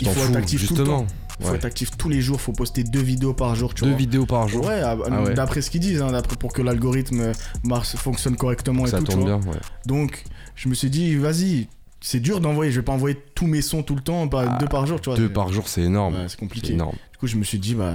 [0.00, 1.06] il faut être actif tout le temps.
[1.40, 3.88] Il faut être actif tous les jours, faut poster deux vidéos par jour, tu Deux
[3.90, 3.98] vois.
[3.98, 4.64] vidéos par jour.
[4.66, 5.34] Ouais, Ah ouais.
[5.34, 7.32] d'après ce qu'ils disent, hein, d'après pour que l'algorithme
[7.64, 9.04] marche, fonctionne correctement et ça tout.
[9.06, 9.24] tu vois.
[9.38, 9.50] bien.
[9.50, 9.58] Ouais.
[9.84, 10.22] Donc,
[10.54, 11.66] je me suis dit, vas-y,
[12.04, 12.70] c'est dur d'envoyer.
[12.70, 15.00] Je vais pas envoyer tous mes sons tout le temps, pas Ah, deux par jour,
[15.00, 15.18] tu vois.
[15.18, 16.14] Deux par jour, c'est énorme.
[16.28, 16.74] C'est compliqué.
[16.74, 16.94] énorme.
[17.12, 17.94] Du coup, je me suis dit, bah,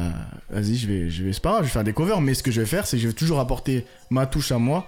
[0.49, 2.41] vas-y, je vais, je vais, c'est pas grave, je vais faire des covers, mais ce
[2.41, 4.87] que je vais faire, c'est que je vais toujours apporter ma touche à moi,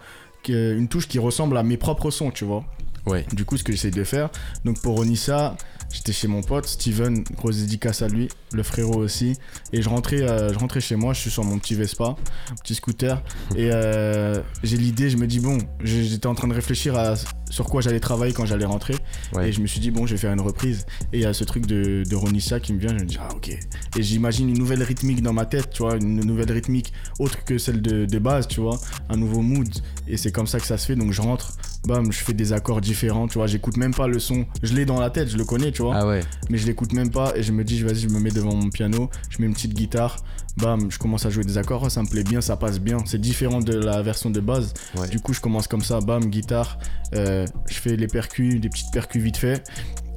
[0.49, 2.65] une touche qui ressemble à mes propres sons, tu vois.
[3.05, 3.25] Ouais.
[3.33, 4.29] Du coup, ce que j'essaie de faire,
[4.65, 5.55] donc pour Onissa,
[5.91, 9.35] j'étais chez mon pote Steven, grosse dédicace à lui, le frérot aussi,
[9.73, 12.15] et je rentrais, euh, je rentrais chez moi, je suis sur mon petit Vespa,
[12.63, 13.21] petit scooter,
[13.55, 17.15] et euh, j'ai l'idée, je me dis bon, j'étais en train de réfléchir à
[17.49, 18.95] sur quoi j'allais travailler quand j'allais rentrer,
[19.33, 19.49] Ouais.
[19.49, 21.33] et je me suis dit bon, je vais faire une reprise, et il y a
[21.33, 24.49] ce truc de, de Ronissa qui me vient, je me dis ah ok, et j'imagine
[24.49, 28.05] une nouvelle rythmique dans ma tête, tu vois, une nouvelle rythmique autre que celle de,
[28.05, 29.67] de base, tu vois, un nouveau mood,
[30.07, 31.53] et c'est comme ça que ça se fait, donc je rentre,
[31.85, 34.83] bam, je fais des accords différents, tu vois, j'écoute même pas le son, je l'ai
[34.85, 36.19] dans la tête, je le connais, tu vois, Ah ouais.
[36.49, 38.69] mais je l'écoute même pas, et je me dis, vas-y, je me mets devant mon
[38.69, 40.17] piano, je mets une petite guitare,
[40.57, 43.21] bam, je commence à jouer des accords, ça me plaît bien, ça passe bien, c'est
[43.21, 45.07] différent de la version de base, Ouais.
[45.07, 46.77] du coup, je commence comme ça, bam, guitare,
[47.15, 49.63] euh, je fais les percus, des petites percus vite fait,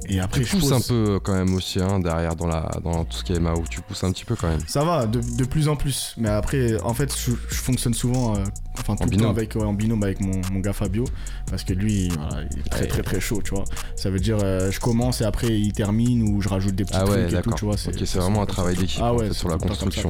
[0.09, 0.73] et après, Tu je pousses pose.
[0.73, 3.39] un peu euh, quand même aussi hein, derrière dans, la, dans tout ce qui est
[3.39, 3.63] Mao.
[3.69, 4.59] Tu pousses un petit peu quand même.
[4.67, 6.13] Ça va, de, de plus en plus.
[6.17, 8.43] Mais après, en fait, je, je fonctionne souvent, euh,
[8.79, 9.29] enfin tout En le temps binôme.
[9.31, 11.05] avec, ouais, en binôme avec mon, mon gars Fabio,
[11.49, 12.87] parce que lui, voilà, il est très Ouais.
[12.87, 13.63] très très chaud, tu vois.
[13.95, 16.97] Ça veut dire, euh, je commence et après il termine ou je rajoute des petits
[16.97, 17.77] Ah ouais, trucs et tout, tu vois.
[17.77, 20.09] C'est vraiment un travail d'équipe Ah en fait, sur la temps ça, construction.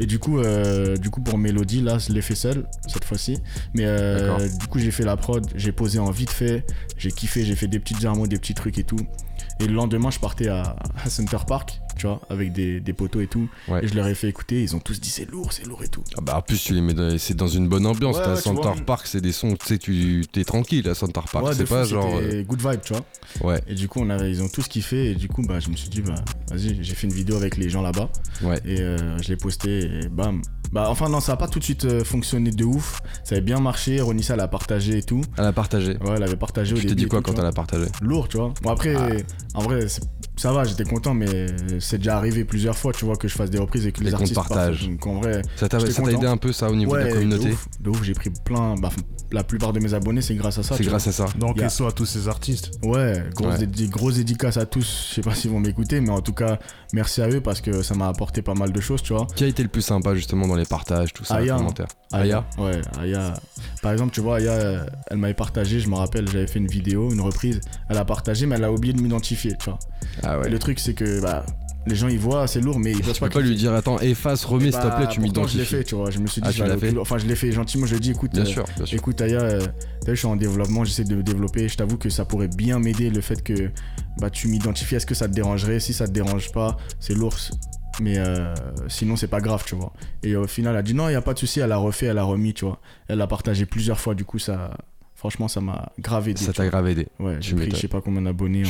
[0.00, 3.38] et du coup, euh, du coup pour Mélodie, là, je l'ai fait seul cette fois-ci.
[3.74, 3.86] Mais
[4.58, 6.64] du coup, j'ai fait la prod, j'ai posé en vite fait,
[6.96, 8.96] j'ai kiffé, j'ai fait des petites harmonies, des petits trucs et tout.
[9.60, 13.20] Et le lendemain, je partais à, à Center Park, tu vois, avec des, des poteaux
[13.20, 13.48] et tout.
[13.68, 13.84] Ouais.
[13.84, 15.88] Et je leur ai fait écouter, ils ont tous dit c'est lourd, c'est lourd et
[15.88, 16.02] tout.
[16.16, 18.16] Ah bah en plus tu les mets dans, c'est dans une bonne ambiance.
[18.16, 18.84] Ouais, ouais, Center vois.
[18.84, 21.54] Park, c'est des sons, tu sais, tu t'es tranquille à Center Park.
[21.54, 22.18] C'est pas fou, genre.
[22.20, 23.04] c'était good vibe, tu vois.
[23.42, 25.10] euh, Ouais, Et du coup, on a, ils ont tous kiffé.
[25.10, 26.16] Et du coup, bah, je me suis dit, bah,
[26.50, 28.10] vas-y, j'ai fait une vidéo avec les gens là-bas.
[28.42, 28.58] ouais.
[28.64, 30.42] Et euh, je l'ai posté et bam,
[30.72, 33.00] Bah, enfin, non, ça a pas tout de suite euh, fonctionné de ouf.
[33.24, 34.00] Ça avait bien marché.
[34.00, 35.20] Ronissa l'a partagé et tout.
[35.36, 35.98] Elle a partagé.
[35.98, 36.94] Ouais, elle avait partagé au Tu début.
[36.96, 38.52] t'es dit quoi tout, quand tu elle a partagé Lourd, tu vois.
[38.62, 39.08] Bon, après, Ah.
[39.58, 39.86] en vrai,
[40.36, 41.46] ça va, j'étais content, mais
[41.78, 44.14] c'est déjà arrivé plusieurs fois, tu vois, que je fasse des reprises et que Les
[44.14, 44.88] artistes partagent.
[44.88, 47.52] Donc, en vrai, Ça t'a aidé un peu ça au niveau de la communauté de
[47.52, 48.74] ouf, de ouf, j'ai pris plein.
[48.76, 48.90] Bah,
[49.30, 50.74] la plupart de mes abonnés, c'est grâce à ça.
[50.76, 51.26] C'est tu grâce à ça.
[51.38, 52.70] Donc, Y a- et soit à tous ces artistes.
[52.82, 53.66] Ouais, grosse, Ouais.
[53.66, 55.06] dédi- grosse dédicace à tous.
[55.10, 56.58] Je sais pas s'ils vont m'écouter, mais en tout cas,
[56.92, 59.26] merci à eux parce que ça m'a apporté pas mal de choses, tu vois.
[59.34, 61.58] Qui a été le plus sympa justement dans les partages, tout ça, les Aya, hein.
[61.58, 63.34] commentaires Aya Ouais, Aya.
[63.82, 67.10] Par exemple, tu vois, Aya, elle m'avait partagé, je me rappelle, j'avais fait une vidéo,
[67.12, 67.60] une reprise.
[67.88, 69.78] Elle a partagé, mais elle a oublié de m'identifier, tu vois.
[70.22, 70.46] Ah ouais.
[70.46, 71.44] Et le truc, c'est que bah,
[71.86, 73.72] les gens, ils voient, c'est lourd, mais ils peuvent Tu pas peux pas lui dire
[73.74, 75.64] attends, efface, remets s'il te Bah, plaît, tu pourtant, je l'ai m'identifies.
[75.76, 76.10] fait, tu vois.
[76.10, 76.96] Je me suis dit, Ah, tu l'as fait.
[76.98, 78.98] Enfin, je l'ai fait gentiment, je lui ai dit, écoute, Bien euh, sûr, bien sûr.
[78.98, 79.60] Écoute Aya, euh,
[80.06, 81.68] je suis en développement, j'essaie de me développer.
[81.68, 83.70] Je t'avoue que ça pourrait bien m'aider le fait que
[84.20, 84.94] bah, tu m'identifies.
[84.94, 85.80] Est-ce que ça te dérangerait?
[85.80, 87.34] Si ça te dérange pas, c'est lourd.
[88.02, 88.52] Mais euh,
[88.88, 89.92] sinon, c'est pas grave, tu vois.
[90.24, 91.60] Et au final, elle a dit non, il y a pas de souci.
[91.60, 92.80] Elle a refait, elle a remis, tu vois.
[93.08, 94.14] Elle l'a partagé plusieurs fois.
[94.16, 94.76] Du coup, ça,
[95.14, 96.42] franchement, ça m'a grave aidé.
[96.42, 97.06] Ça t'a grave aidé.
[97.20, 98.64] Ouais, j'ai pris je sais pas combien d'abonnés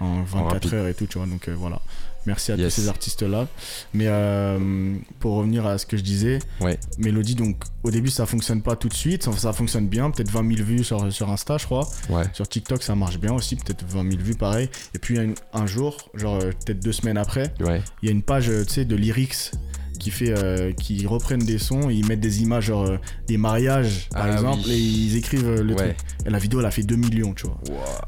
[0.00, 0.74] en, en 24 rapide.
[0.74, 1.26] heures et tout, tu vois.
[1.26, 1.80] Donc euh, voilà.
[2.26, 2.74] Merci à Yes.
[2.74, 3.48] tous ces artistes-là.
[3.94, 6.78] Mais euh, pour revenir à ce que je disais, Ouais.
[6.98, 10.30] Mélodie, donc au début ça fonctionne pas tout de suite, ça, ça fonctionne bien, peut-être
[10.30, 11.88] 20 000 vues sur, sur Insta, je crois.
[12.10, 12.24] Ouais.
[12.32, 14.68] Sur TikTok ça marche bien aussi, peut-être 20 000 vues pareil.
[14.94, 17.80] Et puis un, un jour, genre euh, peut-être deux semaines après, Ouais.
[18.02, 19.50] il y a une page euh, de lyrics
[19.98, 22.96] qui fait euh, qui reprennent des sons et ils mettent des images genre euh,
[23.28, 24.72] des mariages par Ah exemple oui.
[24.72, 25.94] et ils écrivent euh, le Ouais.
[25.94, 25.96] truc
[26.26, 27.60] et la vidéo elle a fait 2 millions tu vois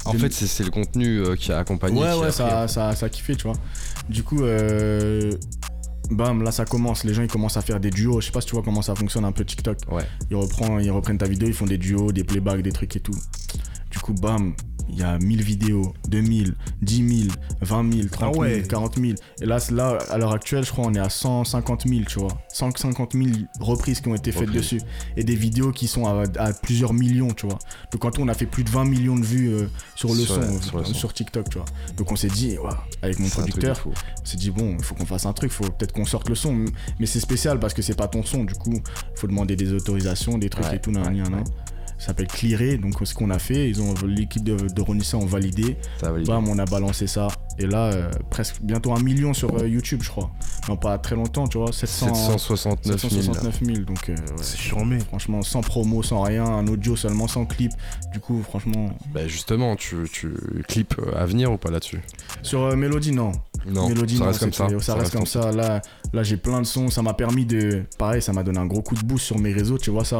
[0.03, 2.01] En fait, c'est c'est le contenu qui a accompagné.
[2.01, 3.55] Ouais, ouais, a ça, ça, ça a kiffé, tu vois.
[4.09, 5.31] Du coup, euh,
[6.11, 7.03] bam, là ça commence.
[7.03, 8.21] Les gens ils commencent à faire des duos.
[8.21, 9.77] Je sais pas si tu vois comment ça fonctionne un peu TikTok.
[9.91, 10.03] Ouais.
[10.29, 12.99] Ils, reprennent, ils reprennent ta vidéo, ils font des duos, des playbacks, des trucs et
[12.99, 13.15] tout.
[13.91, 14.53] Du coup, bam,
[14.89, 18.63] il y a 1000 vidéos, 2000, 10 000, 20 000, 30 000, Ah ouais.
[18.67, 19.13] 40 000.
[19.41, 22.37] Et là, là, à l'heure actuelle, je crois, on est à 150 000, tu vois.
[22.53, 23.25] 150 000
[23.59, 24.81] reprises qui ont été faites dessus.
[25.17, 27.57] Et des vidéos qui sont à, à plusieurs millions, tu vois.
[27.91, 30.35] Donc, quand on a fait plus de 20 millions de vues euh, sur, le, Sur
[30.35, 30.93] son, la- sur le son.
[30.93, 31.65] sur TikTok, tu vois.
[31.97, 32.55] Donc, on s'est dit,
[33.01, 33.81] avec mon producteur,
[34.21, 36.35] on s'est dit, bon, il faut qu'on fasse un truc, faut peut-être qu'on sorte le
[36.35, 36.65] son.
[36.99, 39.73] Mais c'est spécial parce que c'est pas ton son, du coup, il faut demander des
[39.73, 41.33] autorisations, des trucs Ouais, et tout, nan, nan, nan.
[41.35, 41.43] ouais.
[41.97, 45.25] Ça s'appelle Clearer, donc ce qu'on a fait, ils ont l'équipe de, de Ronissa ont
[45.25, 47.27] validé, Ça va bam, on a balancé ça,
[47.57, 50.29] et là, euh, presque bientôt un million sur euh, YouTube, je crois.
[50.67, 52.97] Non, pas très longtemps, tu vois, 700, 769 000.
[52.97, 54.17] 769 000, donc euh, ouais.
[54.41, 54.99] C'est charmé.
[54.99, 57.71] franchement, sans promo, sans rien, un audio seulement, sans clip,
[58.11, 60.33] du coup, franchement, Bah justement, tu, tu
[60.67, 62.01] clips euh, à venir ou pas là-dessus?
[62.41, 63.31] Sur Mélodie, non,
[63.67, 64.67] Non, Mélodie, ça non, reste comme ça.
[64.81, 65.51] Ça, reste comme ça.
[65.51, 65.81] Là,
[66.13, 66.89] là j'ai plein de sons.
[66.89, 67.83] Ça m'a permis de.
[67.97, 70.19] Pareil, ça m'a donné un gros coup de boost sur mes réseaux, tu vois ça.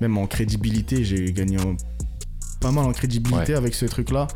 [0.00, 1.56] Même en crédibilité, j'ai gagné
[2.60, 3.58] pas mal en crédibilité Ouais.
[3.58, 4.26] avec ce truc-là.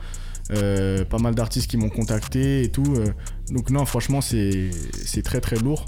[0.50, 2.94] Euh, pas mal d'artistes qui m'ont contacté et tout.
[2.96, 3.06] euh.
[3.50, 4.70] donc, non, franchement, c'est
[5.04, 5.84] c'est très très lourd.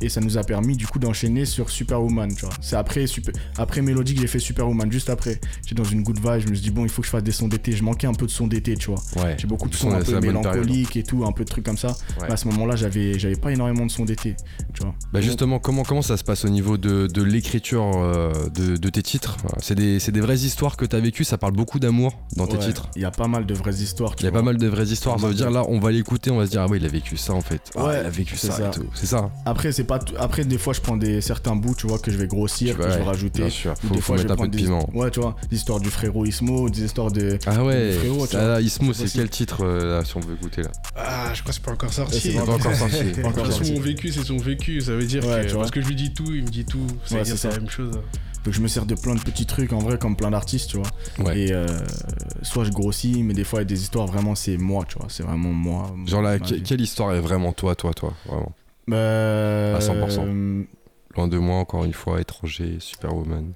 [0.00, 2.54] Et ça nous a permis du coup d'enchaîner sur Superwoman, tu vois.
[2.60, 3.34] C'est après, super...
[3.58, 5.40] après Mélodie que j'ai fait Superwoman, juste après.
[5.66, 7.22] J'étais dans une good vibe, je me suis dit, bon, il faut que je fasse
[7.22, 7.72] des sons d'été.
[7.72, 9.00] Je manquais un peu de sons d'été, tu vois.
[9.22, 9.36] Ouais.
[9.38, 10.24] J'ai beaucoup de sons un peu période.
[10.24, 11.94] mélancoliques et tout, un peu de trucs comme ça.
[12.20, 12.30] Ouais.
[12.30, 14.36] À ce moment-là, j'avais, j'avais pas énormément de sons d'été,
[14.74, 14.94] tu vois.
[15.12, 18.88] Bah justement, comment, comment ça se passe au niveau de, de l'écriture euh, de, de
[18.88, 19.36] tes titres?
[19.58, 22.46] C'est des, c'est des vraies histoires que tu as vécues, ça parle beaucoup d'amour dans
[22.46, 22.88] tes Ouais, titres.
[22.96, 24.14] Il y a pas mal de vraies histoires.
[24.18, 24.40] Il y a vois.
[24.40, 25.18] pas mal de vraies histoires.
[25.20, 26.88] Ça veut dire là, on va l'écouter, on va se dire ah ouais, il a
[26.88, 27.60] vécu ça en fait.
[27.76, 28.68] Ah, il a vécu ça, ça.
[28.68, 28.86] et tout.
[28.94, 29.18] C'est ça.
[29.18, 29.30] hein.
[29.44, 32.10] Après, c'est pas tout- Après, des fois, je prends des certains bouts, tu vois, que
[32.10, 33.40] je vais grossir, que je vais rajouter.
[33.42, 33.72] Bien sûr.
[33.72, 34.98] Ou Faut, des faut fois, je mettre un peu de prendre des- piment.
[34.98, 37.38] Ouais, tu vois, l'histoire du frérot Ismo, des histoires de.
[37.46, 37.92] Ah ouais.
[37.92, 40.70] Frérot, là, Ismo, c'est quel titre euh, là, si on veut écouter là?
[40.96, 42.20] Ah, je crois que c'est pas encore sorti.
[42.20, 42.96] c'est C'est pas encore sorti.
[43.50, 43.72] Sorti.
[43.72, 44.80] mon vécu, c'est son vécu.
[44.80, 45.60] Ça veut dire Ouais, tu que vois.
[45.62, 46.78] parce que je lui dis tout, il me dit tout.
[47.04, 47.98] Ça veut Ouais, dire c'est c'est la même chose.
[48.44, 50.78] Donc, je me sers de plein de petits trucs, en vrai, comme plein d'artistes, tu
[50.78, 50.86] vois.
[51.26, 51.38] Ouais.
[51.40, 51.66] Et euh,
[52.42, 54.96] soit je grossis, mais des fois, il y a des histoires, vraiment, c'est moi, tu
[54.98, 55.08] vois.
[55.10, 55.90] C'est vraiment moi.
[56.06, 58.52] Genre là, quelle histoire est vraiment toi, toi, toi Vraiment?
[58.86, 60.24] Bah, À 100%.
[60.26, 60.62] euh,
[61.16, 63.52] Loin de moi, encore une fois, étranger, Superwoman.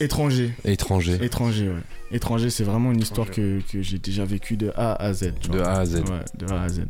[0.00, 0.52] étranger.
[0.64, 1.18] Étranger.
[1.22, 1.82] Étranger, ouais.
[2.16, 5.32] Étranger, c'est vraiment une histoire que, que j'ai déjà vécue de A à Z.
[5.50, 5.60] De.
[5.60, 5.96] A à Z.
[6.00, 6.82] Ouais, de A à Z.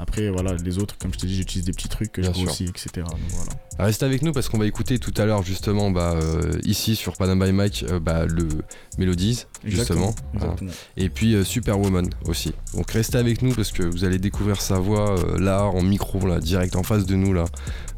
[0.00, 2.38] Après, voilà, les autres, comme je te dis, j'utilise des petits trucs que Bien je
[2.38, 2.46] sûr.
[2.46, 2.90] grossis, etc.
[2.96, 3.52] Donc, voilà.
[3.78, 7.16] Reste avec nous parce qu'on va écouter tout à l'heure justement bah, euh, ici sur
[7.16, 8.46] Panam by Mike euh, bah, le
[8.98, 10.14] Melodies justement
[10.98, 14.78] et puis euh, Superwoman aussi donc restez avec nous parce que vous allez découvrir sa
[14.78, 17.46] voix là en micro là direct en face de nous là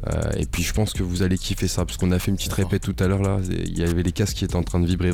[0.07, 2.37] Euh, et puis je pense que vous allez kiffer ça parce qu'on a fait une
[2.37, 4.79] petite répète tout à l'heure là il y avait les casques qui étaient en train
[4.79, 5.11] de vibrer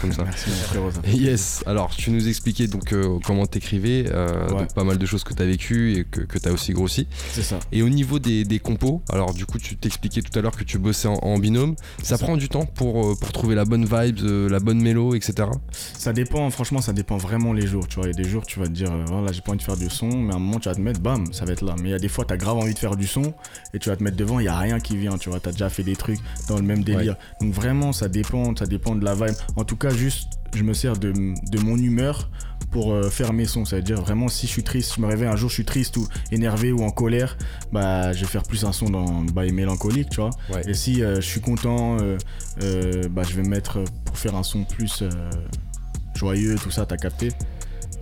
[0.00, 0.50] comme ça Merci.
[1.12, 4.60] Yes, alors tu nous expliquais donc euh, comment t'écrivais, euh, Ouais.
[4.60, 7.06] donc pas mal de choses que t'as vécues et que, que tu as aussi grossi.
[7.32, 7.58] C'est ça.
[7.72, 10.64] Et au niveau des, des compos, alors du coup, tu t'expliquais tout à l'heure que
[10.64, 11.74] tu bossais en, en binôme.
[12.02, 12.24] Ça ça.
[12.24, 14.20] prend du temps pour, pour trouver la bonne vibe,
[14.50, 15.48] la bonne mélo, etc.
[15.72, 17.86] Ça dépend, franchement, ça dépend vraiment les jours.
[17.88, 19.58] Tu vois, il y a des jours, tu vas te dire, voilà, j'ai pas envie
[19.58, 21.52] de faire du son, mais à un moment, tu vas te mettre, bam, ça va
[21.52, 21.74] être là.
[21.82, 23.34] Mais il y a des fois, t'as grave envie de faire du son
[23.74, 25.52] et tu vas te mettre devant, il y a rien qui vient, tu vois, t'as
[25.52, 27.16] déjà fait des trucs dans le même délire.
[27.40, 29.34] Donc vraiment, ça dépend, ça dépend de la vibe.
[29.56, 32.30] En tout cas, juste, je me sers de, de mon humeur
[32.70, 33.64] pour euh, faire mes sons.
[33.64, 35.64] Ça veut dire vraiment, si je suis triste, je me réveille un jour, je suis
[35.64, 37.36] triste ou énervé ou en colère,
[37.72, 40.30] bah, je vais faire plus un son dans bail mélancolique, tu vois.
[40.52, 40.62] Ouais.
[40.68, 44.42] Et si euh, je suis content, euh, bah, je vais me mettre pour faire un
[44.42, 45.02] son plus
[46.14, 47.32] joyeux, tout ça, t'as capté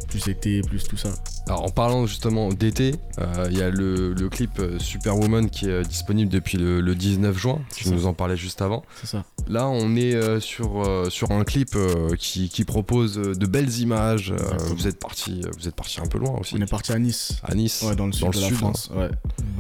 [0.09, 1.11] Plus été, plus tout ça.
[1.47, 5.67] Alors en parlant justement d'été, euh, il y a le, le clip euh, Superwoman qui
[5.67, 7.61] est euh, disponible depuis le, le 19 juin.
[7.75, 7.91] Tu ça.
[7.91, 8.85] nous en parlais juste avant.
[9.01, 9.25] C'est ça.
[9.49, 11.77] Là, on est euh, sur, euh, sur un clip
[12.19, 14.33] qui, qui propose de belles images.
[14.75, 16.55] Vous êtes parti, vous êtes parti un peu loin aussi.
[16.59, 17.37] On est parti à Nice.
[17.43, 18.51] À Nice, Ouais, dans le sud de la hein.
[18.51, 18.91] France.
[18.95, 19.11] Ouais.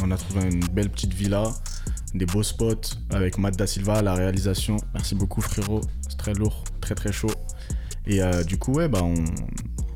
[0.02, 1.44] On a trouvé une belle petite villa,
[2.14, 4.76] des beaux spots avec Matt Da Silva à la réalisation.
[4.94, 7.30] Merci beaucoup frérot, c'est très lourd, très très chaud.
[8.06, 9.14] Et euh, du coup, ouais, bah, on...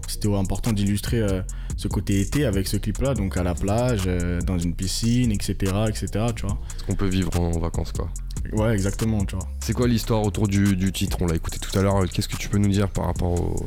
[0.08, 1.42] c'était important d'illustrer euh,
[1.76, 5.54] ce côté été avec ce clip-là, donc à la plage, euh, dans une piscine, etc.,
[5.88, 6.58] etc., tu vois.
[6.78, 8.08] Ce qu'on peut vivre en, vacances, quoi.
[8.52, 9.46] Ouais, exactement, tu vois.
[9.60, 11.18] C'est quoi l'histoire autour du, du titre?
[11.20, 12.04] On l'a écouté tout à l'heure.
[12.12, 13.66] Qu'est-ce que tu peux nous dire par rapport au-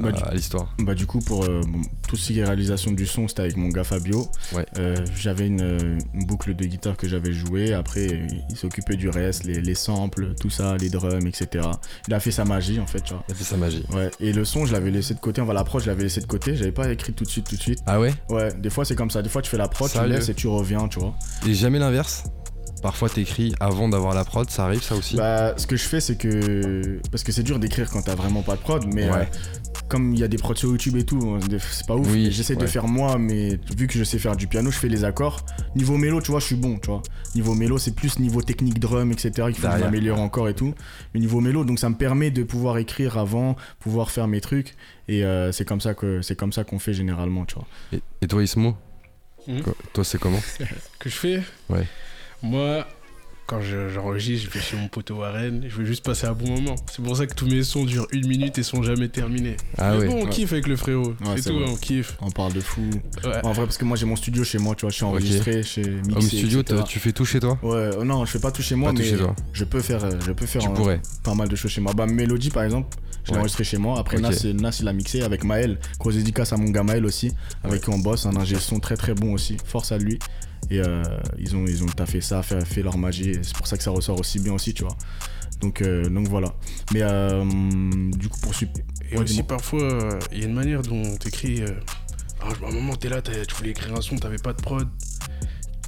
[0.00, 2.92] Bah, à, à l'histoire Bah du coup pour euh, bon, tout ce qui est réalisation
[2.92, 4.28] du son c'était avec mon gars Fabio.
[4.54, 4.64] Ouais.
[4.78, 7.72] Euh, j'avais une, euh, une boucle de guitare que j'avais jouée.
[7.74, 11.66] Après euh, il s'occupait du reste, les, les samples, tout ça, les drums, etc.
[12.06, 13.00] Il a fait sa magie en fait.
[13.02, 13.24] Tu vois.
[13.28, 13.84] Il a fait sa magie.
[13.92, 14.10] Ouais.
[14.20, 15.40] Et le son je l'avais laissé de côté.
[15.40, 16.54] On va la prod je l'avais laissé de côté.
[16.56, 17.80] J'avais pas écrit tout de suite tout de suite.
[17.86, 18.12] Ah ouais?
[18.28, 18.52] Ouais.
[18.54, 19.22] Des fois c'est comme ça.
[19.22, 20.86] Des fois tu fais la prod, tu laisses et tu reviens.
[20.88, 21.14] Tu vois.
[21.46, 22.24] Et jamais l'inverse?
[22.80, 25.16] Parfois t'écris avant d'avoir la prod, ça arrive ça aussi?
[25.16, 28.42] Bah ce que je fais c'est que parce que c'est dur d'écrire quand t'as vraiment
[28.42, 29.16] pas de prod, mais Ouais.
[29.16, 29.24] euh,
[29.88, 32.06] comme il y a des prods sur YouTube et tout, hein, c'est pas ouf.
[32.12, 34.88] Oui, J'essaie de faire moi, mais vu que je sais faire du piano, je fais
[34.88, 35.44] les accords.
[35.74, 37.02] Niveau mélo, tu vois, je suis bon, tu vois.
[37.34, 39.30] Niveau mélo, c'est plus niveau technique drum, etc.
[39.30, 39.84] qu'il faut que je Derrière.
[39.86, 40.74] m'améliore encore et tout.
[41.14, 44.74] Mais niveau mélo, donc ça me permet de pouvoir écrire avant, pouvoir faire mes trucs.
[45.08, 47.66] Et euh, c'est comme ça que c'est comme ça qu'on fait généralement, tu vois.
[47.92, 48.76] Et, et toi Ismo.
[49.64, 50.40] Quoi- Toi c'est comment
[50.98, 51.86] que je fais Ouais.
[52.42, 52.86] Moi,
[53.48, 56.50] quand je- j'enregistre, je vais chez mon poteau Warren, je veux juste passer un bon
[56.50, 56.74] moment.
[56.92, 59.56] C'est pour ça que tous mes sons durent une minute et sont jamais terminés.
[59.78, 60.28] Ah Mais bon, on Ouais.
[60.28, 61.14] kiffe avec le frérot.
[61.24, 61.64] Ouais, c'est tout, vrai.
[61.68, 62.16] on kiffe.
[62.20, 62.82] On parle de fou.
[63.24, 63.40] Ouais.
[63.42, 65.62] En vrai, parce que moi j'ai mon studio chez moi, tu vois, je suis enregistré
[65.62, 68.50] chez Mixé, Home studio, tu fais tout chez toi Ouais, euh, non, je fais pas
[68.52, 69.34] tout chez moi, Pas mais chez toi.
[69.54, 71.00] je peux faire, euh, je peux faire Tu euh, pourrais.
[71.24, 71.92] pas mal de choses chez moi.
[71.94, 72.96] Bah, Melody par exemple,
[73.28, 73.40] je l'ai Ouais.
[73.40, 73.98] enregistré chez moi.
[73.98, 74.44] Après, Ok.
[74.54, 75.78] Nas, il a mixé avec Maël.
[75.98, 78.26] Grosse dédicace à mon gars Maël aussi, avec qui on bosse.
[78.26, 79.56] Un ingé son très très bon aussi.
[79.64, 80.18] Force à lui.
[80.70, 81.02] Et euh,
[81.38, 83.34] ils ont, ils ont taffé ça, fait, fait leur magie.
[83.42, 84.96] C'est pour ça que ça ressort aussi bien aussi, tu vois.
[85.60, 86.54] Donc, euh, donc voilà.
[86.92, 87.44] Mais euh,
[88.16, 91.62] du coup, pour Et Ouais, aussi, parfois, euh, il y a une manière dont t'écris.
[91.62, 91.68] Euh...
[92.42, 94.86] ah, à un moment, t'es là, tu voulais écrire un son, t'avais pas de prod.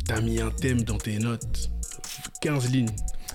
[0.06, 1.70] T'as mis un thème dans tes notes.
[2.40, 2.88] 15 lignes.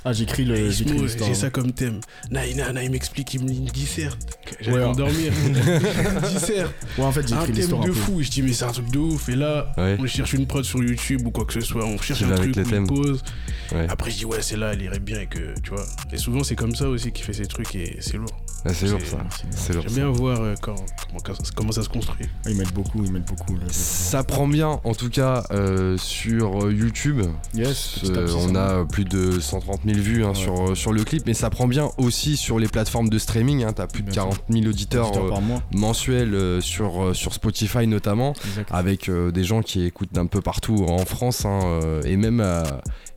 [0.08, 0.70] Ah, j'écris le.
[0.70, 2.00] J'écris j'ai ça comme thème.
[2.30, 4.20] Naïna, Naï m'explique, il me dit une disserte.
[4.62, 4.84] J'allais Ouais.
[4.86, 5.32] m'endormir.
[6.30, 6.74] disserte.
[6.98, 8.22] Ouais, en fait, j'ai Un thème de fou.
[8.22, 9.30] Je dis, mais c'est un truc de ouf.
[9.30, 9.98] Et là, Ouais.
[10.00, 11.84] on cherche une prod sur YouTube ou quoi que ce soit.
[11.86, 12.86] On cherche un truc, on thèmes.
[12.88, 13.24] pose.
[13.72, 13.88] Ouais.
[13.90, 15.22] Après, je dis, ouais, c'est là, elle irait bien.
[15.22, 15.86] Et que, tu vois.
[16.14, 18.30] Et souvent, c'est comme ça aussi qu'il fait ses trucs et c'est lourd.
[18.68, 19.18] Ah, c'est lourd c'est- ça.
[19.52, 19.84] C'est lourd.
[19.84, 20.76] J'aime bien voir euh, quand,
[21.24, 22.26] comment, comment ça se construit.
[22.46, 23.56] Ah, Ils mettent beaucoup, ils mettent beaucoup.
[23.70, 27.22] Ça prend bien, en tout cas, euh, sur euh, YouTube.
[27.54, 30.36] Yes, Euh, on a plus de 130 000 vues hein, Ouais.
[30.36, 33.64] sur, sur le clip, mais ça prend bien aussi sur les plateformes de streaming.
[33.64, 34.30] Hein, T'as plus de Bien sûr.
[34.32, 35.62] 40 000 auditeurs Auditeur euh, par mois.
[35.74, 38.70] mensuels euh, sur, euh, sur Spotify notamment, Exact.
[38.72, 42.40] avec euh, des gens qui écoutent d'un peu partout en France hein, euh, et, même
[42.40, 42.64] à,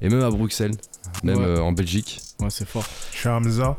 [0.02, 0.74] et même à Bruxelles,
[1.24, 1.44] même Ouais.
[1.44, 2.20] euh, en Belgique.
[2.40, 2.84] Ouais, c'est fort.
[3.12, 3.76] Je suis Hamza.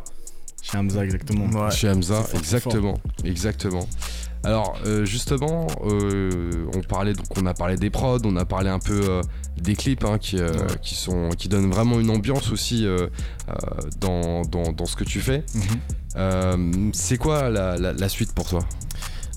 [0.61, 1.45] Chez Hamza, exactement.
[1.47, 1.71] Ouais.
[1.71, 3.87] Chez Hamza, exactement, exactement.
[4.43, 8.69] Alors euh, justement, euh, on parlait donc on a parlé des prods, on a parlé
[8.69, 9.21] un peu euh,
[9.61, 10.67] des clips hein, qui, euh, Ouais.
[10.81, 13.07] qui sont qui donnent vraiment une ambiance aussi euh,
[13.49, 13.53] euh,
[13.99, 15.43] dans, dans, dans ce que tu fais.
[15.53, 15.61] Mhm.
[16.15, 18.59] Euh, c'est quoi la, la- la suite pour toi?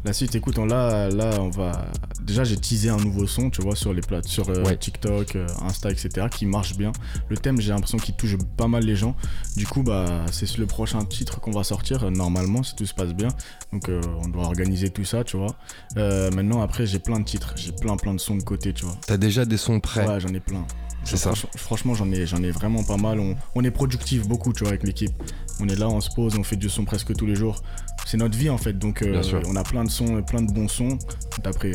[0.05, 1.85] La suite, écoute, on, là, là, on va.
[2.23, 4.77] Déjà, j'ai teasé un nouveau son, tu vois, sur les plates, sur euh, Ouais.
[4.77, 6.91] TikTok, euh, Insta, etc., qui marche bien.
[7.29, 9.15] Le thème, j'ai l'impression qu'il touche pas mal les gens.
[9.57, 12.95] Du coup, bah, c'est le prochain titre qu'on va sortir, euh, normalement, si tout se
[12.95, 13.29] passe bien.
[13.73, 15.55] Donc, euh, on doit organiser tout ça, tu vois.
[15.99, 18.87] Euh, maintenant, après, j'ai plein de titres, j'ai plein, plein de sons de côté, tu
[18.87, 18.97] vois.
[19.07, 20.65] T'as déjà des sons prêts Ouais, j'en ai plein.
[21.05, 21.33] C'est ça.
[21.33, 23.19] Franch- Franchement, j'en ai, j'en ai vraiment pas mal.
[23.21, 25.13] On, on est productif beaucoup, tu vois, avec l'équipe.
[25.61, 27.61] On est là, on se pose, on fait du son presque tous les jours.
[28.07, 28.79] C'est notre vie en fait.
[28.79, 30.99] Donc euh, on a plein de sons, plein de bons sons,
[31.43, 31.73] d'après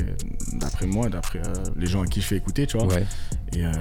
[0.53, 2.87] d'après moi, d'après euh, les gens à qui je fais écouter, tu vois.
[2.87, 3.05] Ouais.
[3.53, 3.71] Et euh,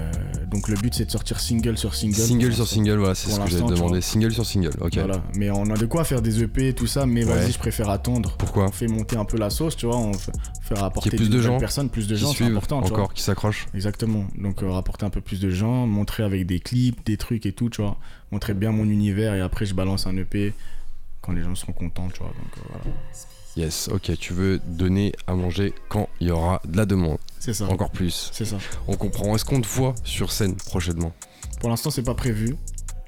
[0.51, 2.14] donc le but c'est de sortir single sur single.
[2.14, 4.01] Single sur single, voilà, c'est ce que j'allais demander.
[4.01, 4.94] Single sur single, ok.
[4.94, 5.22] Voilà.
[5.34, 7.34] Mais on a de quoi faire des EP, tout ça, mais Ouais.
[7.34, 8.36] vas-y, je préfère attendre.
[8.38, 10.32] Pourquoi On fait monter un peu la sauce, tu vois, on fait,
[10.62, 12.99] faire rapporter plus de gens personnes, plus de Qui gens, c'est important, tu vois.
[12.99, 14.24] encore, qui s'accrochent Exactement.
[14.38, 17.68] Donc rapporter un peu plus de gens, montrer avec des clips, des trucs et tout,
[17.68, 17.97] tu vois.
[18.30, 20.53] Montrer bien mon univers et après je balance un EP
[21.27, 22.29] quand les gens seront contents, tu vois.
[22.29, 22.85] Donc euh, voilà.
[23.57, 27.18] Yes, ok, tu veux donner à manger quand il y aura de la demande.
[27.41, 27.66] C'est ça.
[27.66, 28.31] Encore plus.
[28.33, 28.59] C'est ça.
[28.87, 29.35] On comprend.
[29.35, 31.12] Est-ce qu'on te voit sur scène prochainement?
[31.61, 32.57] Pour l'instant, c'est pas prévu.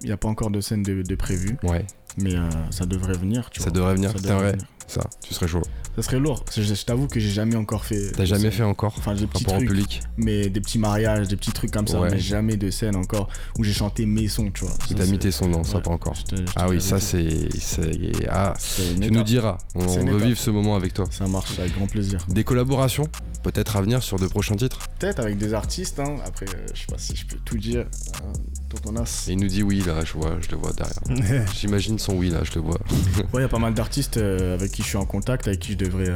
[0.00, 1.84] Il n'y a pas encore de scène de, de prévu, Ouais,
[2.20, 3.72] mais euh, ça devrait venir, tu ça vois.
[3.72, 4.10] devrait venir.
[4.12, 4.66] Ça T'aimerais venir.
[4.86, 5.62] ça, tu serais chaud.
[5.96, 6.44] Ça serait lourd.
[6.54, 8.12] Je, je t'avoue que j'ai jamais encore fait.
[8.12, 8.50] T'as jamais scène.
[8.52, 11.88] fait encore Enfin, des petits trucs, public mais des petits mariages, des petits trucs comme
[11.88, 12.08] ça, Ouais.
[12.12, 14.74] mais jamais de scène encore où j'ai chanté mes sons, tu vois.
[14.74, 16.14] Ça, t'as c'est- mis tes sons, non, ça pas encore.
[16.14, 17.48] je te- je te Ah oui, ça c'est.
[17.60, 19.58] c'est- Ah, C'est tu nous diras.
[19.74, 21.06] On, C'est veut vivre ce moment avec toi.
[21.10, 22.24] Ça marche avec grand plaisir.
[22.28, 23.08] Des collaborations
[23.42, 24.80] Peut-être à venir sur de prochains titres?
[24.98, 26.16] Peut-être avec des artistes, hein.
[26.26, 27.80] après euh, je sais pas si je peux tout dire.
[27.80, 28.32] Euh,
[28.68, 29.24] Tonton Nas.
[29.28, 31.46] Et il nous dit oui, là, je vois, je le vois derrière.
[31.54, 32.78] J'imagine son oui, là, je le vois.
[33.32, 35.60] Ouais, il y a pas mal d'artistes euh, avec qui je suis en contact, avec
[35.60, 36.14] qui je devrais euh,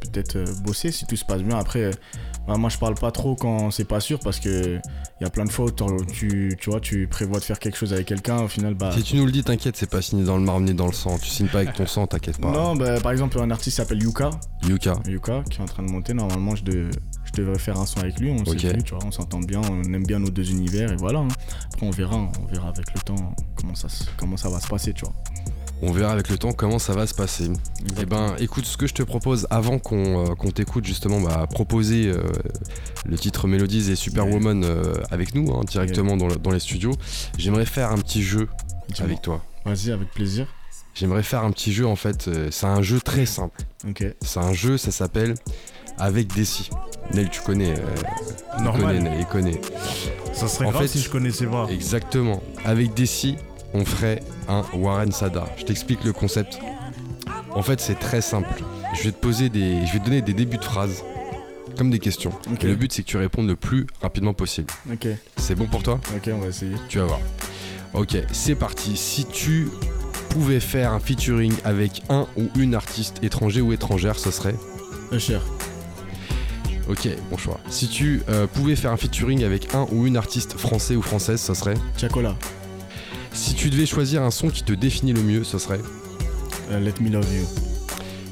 [0.00, 1.56] peut-être euh, bosser si tout se passe bien.
[1.58, 1.90] Après,
[2.46, 4.78] bah, moi je parle pas trop quand c'est pas sûr parce que
[5.20, 7.92] il y a plein de fois où tu vois, tu prévois de faire quelque chose
[7.92, 8.90] avec quelqu'un, au final, bah.
[8.94, 10.92] Si tu nous le dis, t'inquiète, c'est pas signé dans le marbre ni dans le
[10.92, 11.18] sang.
[11.18, 12.50] Tu signes pas avec ton sang, t'inquiète pas.
[12.50, 14.30] Non, bah, par exemple, un artiste s'appelle Yuka,
[14.66, 14.94] Yuka.
[15.06, 16.14] Yuka qui est en train de monter.
[16.14, 16.90] Normalement, je, de-
[17.36, 18.30] je devrais faire un son avec lui.
[18.30, 18.60] On Ok.
[18.60, 21.20] sait plus, tu vois, on s'entend bien, on aime bien nos deux univers et voilà.
[21.20, 21.28] hein.
[21.72, 24.68] Après, on verra, on verra avec le temps comment ça, se- comment ça va se
[24.68, 25.14] passer, tu vois.
[25.82, 27.50] On verra avec le temps comment ça va se passer.
[28.00, 32.06] Eh ben, écoute, ce que je te propose avant qu'on euh, t'écoute justement, bah, proposer
[32.08, 32.22] euh,
[33.04, 36.92] le titre Melodies et Superwoman euh, avec nous, hein, directement dans, le- dans les studios.
[37.36, 38.48] J'aimerais faire un petit jeu
[39.00, 39.44] avec toi.
[39.64, 40.46] Vas-y, avec plaisir.
[40.94, 42.30] J'aimerais faire un petit jeu en fait.
[42.52, 43.60] c'est un jeu très simple.
[44.22, 45.34] C'est un jeu, ça s'appelle
[45.98, 46.70] Avec Desi.
[47.12, 47.72] Nel, tu connais.
[47.72, 47.82] euh,
[48.58, 48.96] il Normal.
[48.96, 49.60] connaît, Nel, il connaît.
[50.32, 51.66] Ça serait En grave fait, si je connaissais pas.
[51.70, 52.42] Exactement.
[52.64, 53.36] Avec Desi,
[53.72, 55.44] on ferait un Warren Sada.
[55.56, 56.58] Je t'explique le concept.
[57.54, 58.48] En fait, c'est très simple.
[58.94, 61.02] Je vais te poser des, je vais te donner des débuts de phrases
[61.76, 62.32] comme des questions.
[62.62, 64.68] Et le but, c'est que tu répondes le plus rapidement possible.
[64.92, 65.08] Ok.
[65.36, 66.00] C'est bon pour toi?
[66.16, 66.74] Ok, on va essayer.
[66.88, 67.20] Tu vas voir.
[67.92, 68.96] Ok, c'est parti.
[68.96, 69.68] Si tu
[70.30, 74.54] pouvais faire un featuring avec un ou une artiste étranger ou étrangère, ce serait?
[75.12, 75.38] Usher.
[76.88, 77.58] Ok, bon choix.
[77.70, 81.40] Si tu euh, pouvais faire un featuring avec un ou une artiste français ou française,
[81.40, 82.36] ce serait Chacola.
[83.32, 85.80] Si tu devais choisir un son qui te définit le mieux, ce serait
[86.70, 87.46] Euh, Let Me Love You.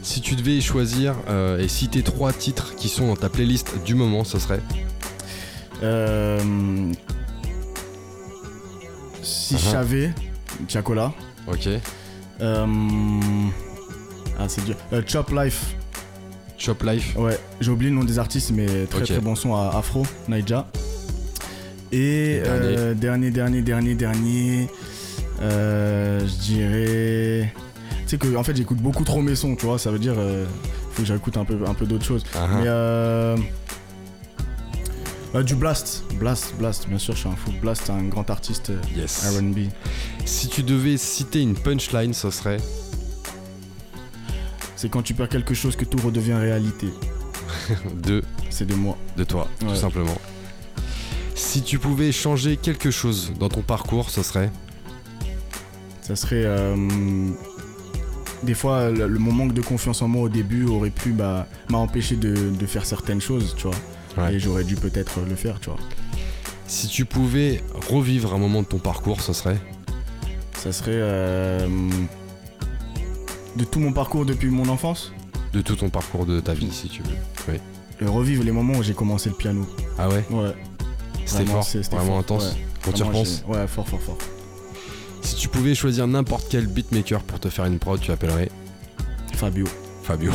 [0.03, 3.95] Si tu devais choisir euh, et citer trois titres qui sont dans ta playlist du
[3.95, 4.61] moment, ce serait
[5.83, 6.39] Euh,
[9.23, 10.13] si je savais,
[10.69, 11.13] Chacola.
[11.47, 11.69] Ok.
[12.41, 12.67] Ah,
[14.49, 14.77] c'est dur.
[15.07, 15.75] Chop Life.
[16.63, 17.17] Chop Life.
[17.17, 20.69] Ouais, j'ai oublié le nom des artistes, mais très très bon son à Afro, Naija.
[21.91, 22.67] Et Dernier.
[22.79, 24.69] euh, dernier, dernier, dernier, dernier.
[25.41, 27.53] euh, je dirais.
[28.05, 30.15] Tu sais que en fait j'écoute beaucoup trop mes sons, tu vois, ça veut dire
[30.17, 30.47] euh,
[30.93, 32.23] faut que j'écoute un peu, un peu d'autres choses.
[32.35, 33.37] Mais euh,
[35.35, 37.51] euh, du Blast, Blast, Blast, bien sûr, je suis un fou.
[37.61, 39.37] Blast, un grand artiste Yes.
[39.39, 39.59] RB.
[40.25, 42.59] Si tu devais citer une punchline, ce serait
[44.83, 46.89] C'est quand tu perds quelque chose que tout redevient réalité.
[48.03, 48.21] de,
[48.51, 48.99] C'est de moi.
[49.17, 50.19] de toi, tout simplement.
[51.37, 54.51] Si tu pouvais changer quelque chose dans ton parcours, ce serait
[56.01, 56.43] Ça serait.
[56.45, 56.75] euh,
[58.43, 62.17] des fois, le, mon manque de confiance en moi au début aurait pu bah, m'empêcher
[62.17, 64.25] de, de faire certaines choses, tu vois.
[64.25, 64.35] Ouais.
[64.35, 65.79] Et j'aurais dû peut-être le faire, tu vois.
[66.67, 69.61] Si tu pouvais revivre un moment de ton parcours, ce serait
[70.57, 70.91] Ça serait.
[70.95, 71.69] euh,
[73.57, 75.13] de tout mon parcours depuis mon enfance,
[75.53, 77.55] de tout ton parcours de ta vie, si tu veux.
[78.03, 79.67] euh, revivre les moments où j'ai commencé le piano.
[79.99, 80.55] Ah ouais Ouais.
[81.27, 82.45] C'était fort, c'était vraiment fort, intense.
[82.55, 82.67] ouais.
[82.85, 84.19] Quand tu repenses Ouais, fort, fort, fort.
[85.23, 88.51] Si tu pouvais choisir n'importe quel beatmaker pour te faire une prod, tu appellerais
[89.35, 89.67] Fabio.
[90.03, 90.33] Fabio.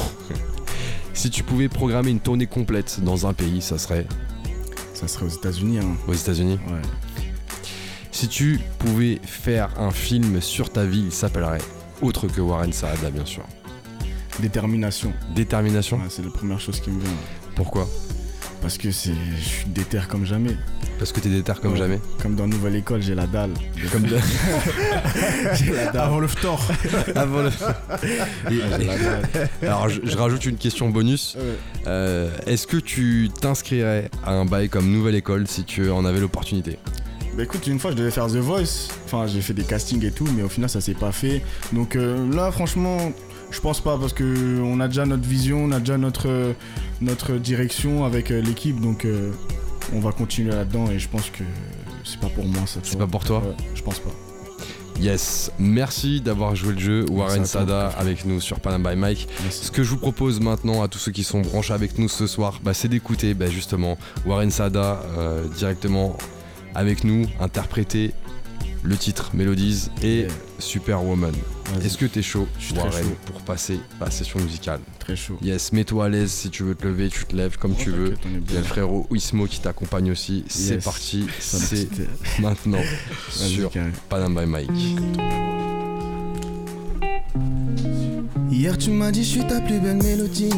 [1.13, 4.05] si tu pouvais programmer une tournée complète dans un pays, ça serait
[4.93, 5.95] Ça serait aux États-Unis, hein.
[6.07, 6.57] aux États-Unis.
[6.67, 6.81] Ouais.
[8.11, 11.61] Si tu pouvais faire un film sur ta vie, il s'appellerait
[12.01, 13.43] autre que Warren Saada, bien sûr.
[14.39, 15.13] Détermination.
[15.35, 17.09] Détermination Ouais, c'est la première chose qui me vient.
[17.55, 17.87] Pourquoi?
[18.61, 20.55] Parce que c'est, je suis déter comme jamais.
[20.97, 21.77] Parce que t'es déter comme Ouais.
[21.77, 21.99] jamais.
[22.21, 23.51] Comme dans Nouvelle École, j'ai la dalle.
[23.91, 24.17] Comme de-
[25.53, 26.01] J'ai la dalle.
[26.01, 26.59] Avant le phtor.
[27.15, 27.97] Avant le- Ah,
[28.49, 29.29] la dalle.
[29.61, 31.35] Alors, je, je rajoute une question bonus.
[31.35, 31.41] Ouais.
[31.87, 36.19] Euh, Est-ce que tu t'inscrirais à un bail comme Nouvelle École si tu en avais
[36.19, 36.79] l'opportunité?
[37.37, 38.89] Bah écoute, une fois je devais faire The Voice.
[39.05, 41.43] Enfin, j'ai fait des castings et tout, mais au final ça s'est pas fait.
[41.71, 42.97] Donc euh, là, franchement,
[43.51, 46.53] Je pense pas parce que on a déjà notre vision, on a déjà notre,
[46.99, 49.31] notre direction avec euh, l'équipe, donc euh,
[49.93, 51.43] on va continuer là-dedans et je pense que
[52.03, 52.79] c'est pas pour moi ça.
[52.83, 54.09] C'est pas pour toi Ouais, Je pense pas.
[54.99, 57.05] Yes, merci d'avoir joué le jeu.
[57.11, 59.27] Warren Sada avec nous sur Panam by Mike.
[59.43, 59.65] Merci.
[59.65, 62.25] Ce que je vous propose maintenant à tous ceux qui sont branchés avec nous ce
[62.25, 66.17] soir, bah, c'est d'écouter bah, justement Warren Sada euh, directement
[66.77, 68.13] avec nous, interpréter
[68.83, 70.27] le titre Melodies et Yeah.
[70.59, 71.33] Superwoman.
[71.83, 73.15] Est-ce que t'es chaud, Je suis très Warren, chaud.
[73.25, 75.37] pour passer la session musicale Très chaud.
[75.41, 77.89] Yes, mets-toi à l'aise si tu veux te lever, tu te lèves comme Oh, tu
[77.91, 78.13] veux.
[78.47, 80.45] Il y a le frérot Ismo qui t'accompagne aussi.
[80.47, 80.83] C'est Yes.
[80.83, 81.87] parti, c'est
[82.39, 82.81] maintenant
[83.29, 83.71] sur.
[84.09, 84.69] Panam by Mike.
[88.51, 90.49] Hier tu m'as dit je suis ta plus belle mélodie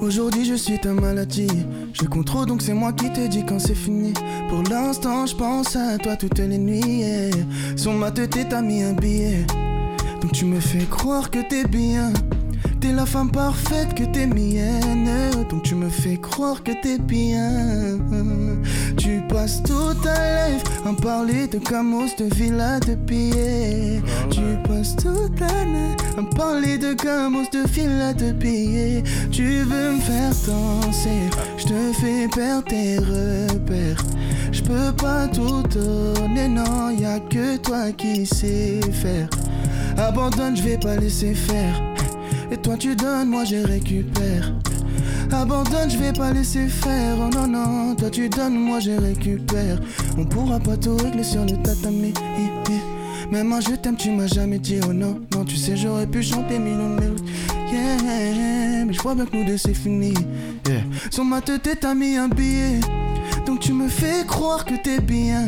[0.00, 1.48] Aujourd'hui je suis ta maladie.
[1.92, 4.12] Je contrôle donc c'est moi qui te dis quand c'est fini.
[4.48, 7.30] Pour l'instant je pense à toi toutes les nuits yeah.
[7.76, 9.44] Sur ma tête t'as mis un billet.
[10.20, 12.12] Donc tu me fais croire que t'es bien
[12.80, 15.08] T'es la femme parfaite que t'es mienne.
[15.50, 17.98] Donc tu me fais croire que t'es bien.
[18.96, 24.96] Tu passes toute ta life à parler de camos, de villa, de billets Tu passes
[24.96, 30.32] toute la nuit à parler de camos, de villa, de billets Tu veux me faire
[30.46, 34.04] danser, je te fais perdre tes repères.
[34.52, 39.28] Je peux pas tout donner, non, y a que toi qui sais faire.
[39.96, 41.82] Abandonne, je vais pas laisser faire
[42.50, 44.52] et toi tu donnes, moi je récupère.
[45.30, 47.16] Abandonne, je vais pas laisser faire.
[47.20, 49.78] Oh non, non, toi tu donnes, moi je récupère.
[50.16, 52.14] On pourra pas tout régler sur le tatami.
[53.30, 55.20] Même un je t'aime, tu m'as jamais dit oh non.
[55.34, 57.24] Non, tu sais, j'aurais pu chanter mille mélodies.
[57.70, 60.14] Yeah, mais je vois bien que nous deux c'est fini.
[60.66, 60.80] Yeah.
[61.10, 62.80] Sur ma tête, t'as mis un billet.
[63.46, 65.46] Donc tu me fais croire que t'es bien.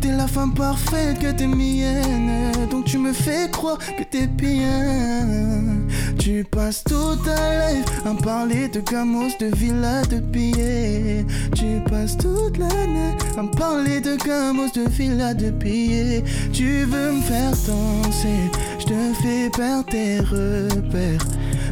[0.00, 2.52] T'es la femme parfaite que t'es mienne.
[2.70, 5.86] Donc tu me fais croire que t'es bien.
[6.18, 11.24] Tu passes toute ta life à parler de gamos, de villa, de billets.
[11.54, 16.24] Tu passes toute la nuit à parler de gamos, de villa, de billets.
[16.52, 21.26] Tu veux me faire danser, je te fais perdre tes repères.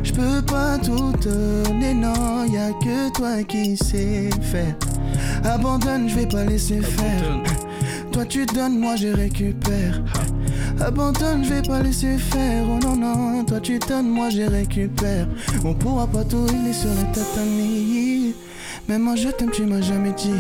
[0.04, 4.76] Je peux pas tout donner, non, y a que toi qui sais faire.
[5.44, 7.42] Abandonne, je vais pas laisser faire.
[8.14, 10.00] Toi tu donnes, moi je récupère.
[10.80, 12.64] Abandonne, je vais pas laisser faire.
[12.70, 15.26] Oh non, non, toi tu donnes, moi je récupère.
[15.64, 18.32] On pourra pas tout régler sur le tatami.
[18.88, 20.30] Mais moi je t'aime, tu m'as jamais dit.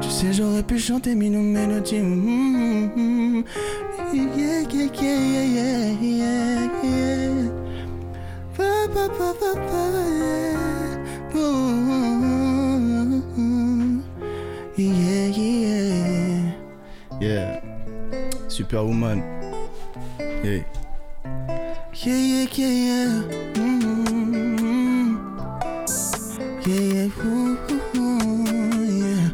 [0.00, 1.98] Tu sais, j'aurais pu chanter mille mélodies.
[1.98, 3.44] Mm, mm, mm.
[8.56, 8.64] Pa,
[17.20, 17.60] Yeah.
[18.48, 19.22] Superwoman.
[20.18, 20.64] Hey.
[21.92, 23.22] Yeah, yeah, yeah, yeah.
[23.54, 25.16] Mm-hmm.
[26.64, 27.58] Yeah, yeah, ooh,
[27.96, 28.40] ooh,
[28.88, 29.30] yeah.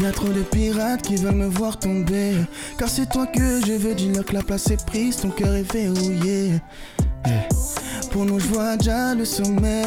[0.00, 2.34] Y a trop de pirates qui veulent me voir tomber.
[2.76, 5.72] Car c'est toi que je veux, dis-leur que la place est prise, ton cœur est
[5.72, 6.60] verrouillé.
[7.24, 7.48] Yeah.
[8.12, 9.84] Pour nous, je vois déjà le sommet.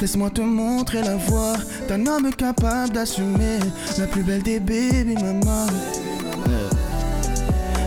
[0.00, 1.56] Laisse-moi te montrer la voie
[1.88, 3.58] d'un homme capable d'assumer
[3.98, 5.66] la plus belle des baby maman.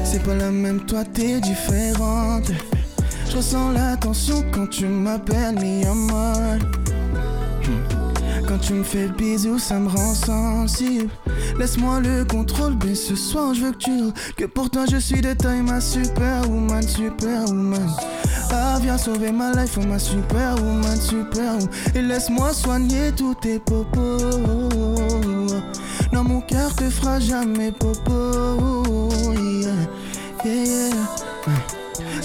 [0.03, 2.51] C'est pas la même, toi t'es différente.
[3.29, 6.59] Je ressens la tension quand tu m'appelles mi amor.
[8.49, 11.11] Quand tu me fais bisous, ça me rend sensible.
[11.59, 13.91] Laisse-moi le contrôle, mais ce soir je veux que tu
[14.35, 17.87] que pour toi je suis de taille, ma superwoman, superwoman.
[18.51, 21.69] Ah, viens sauver ma life, oh ma superwoman, superwoman.
[21.93, 24.17] Et laisse-moi soigner tous tes popos.
[26.11, 29.11] Non, mon cœur te fera jamais popo.
[29.35, 29.75] Yeah,
[30.43, 31.18] yeah, yeah.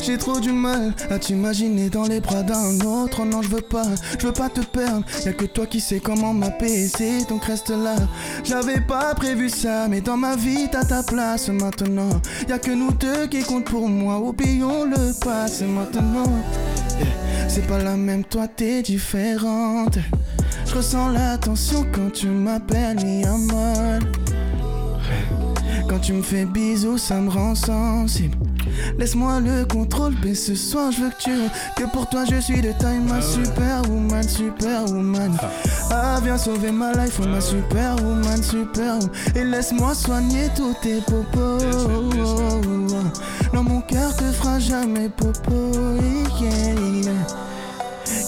[0.06, 3.24] J'ai trop du mal à t'imaginer dans les bras d'un autre.
[3.24, 3.86] Non, je veux pas,
[4.18, 5.02] je veux pas te perdre.
[5.24, 7.96] Y'a que toi qui sais comment m'apaiser, donc reste là.
[8.44, 12.20] J'avais pas prévu ça, mais dans ma vie t'as ta place maintenant.
[12.50, 14.18] Y'a que nous deux qui comptent pour moi.
[14.18, 16.30] Oublions le passé maintenant.
[17.48, 19.96] C'est pas la même, toi t'es différente.
[20.66, 24.00] Je ressens la tension quand tu m'appelles mi amor.
[25.88, 28.36] Quand tu me fais bisous, ça me rend sensible.
[28.98, 31.30] Laisse-moi le contrôle, mais ce soir je veux que tu
[31.76, 35.36] que pour toi je suis de taille, ma superwoman, superwoman.
[35.90, 39.10] Ah, viens sauver ma life, ma superwoman, superwoman.
[39.34, 41.58] Et laisse-moi soigner tous tes popos.
[43.52, 45.72] Non, mon cœur te fera jamais popo.
[46.40, 47.53] Yeah, yeah.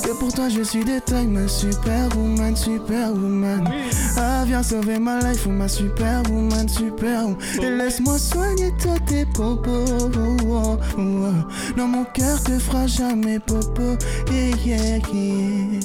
[0.07, 3.69] Que pour toi je suis de taille, ma superwoman, superwoman.
[4.17, 7.25] Ah, viens sauver ma life, ma superwoman, super.
[7.61, 9.85] Et laisse-moi soigner tous tes popos.
[10.01, 10.09] Oh,
[10.47, 11.77] oh, oh.
[11.77, 13.97] Dans mon cœur te fera jamais popo.
[14.31, 15.81] Yeah, yeah, yeah.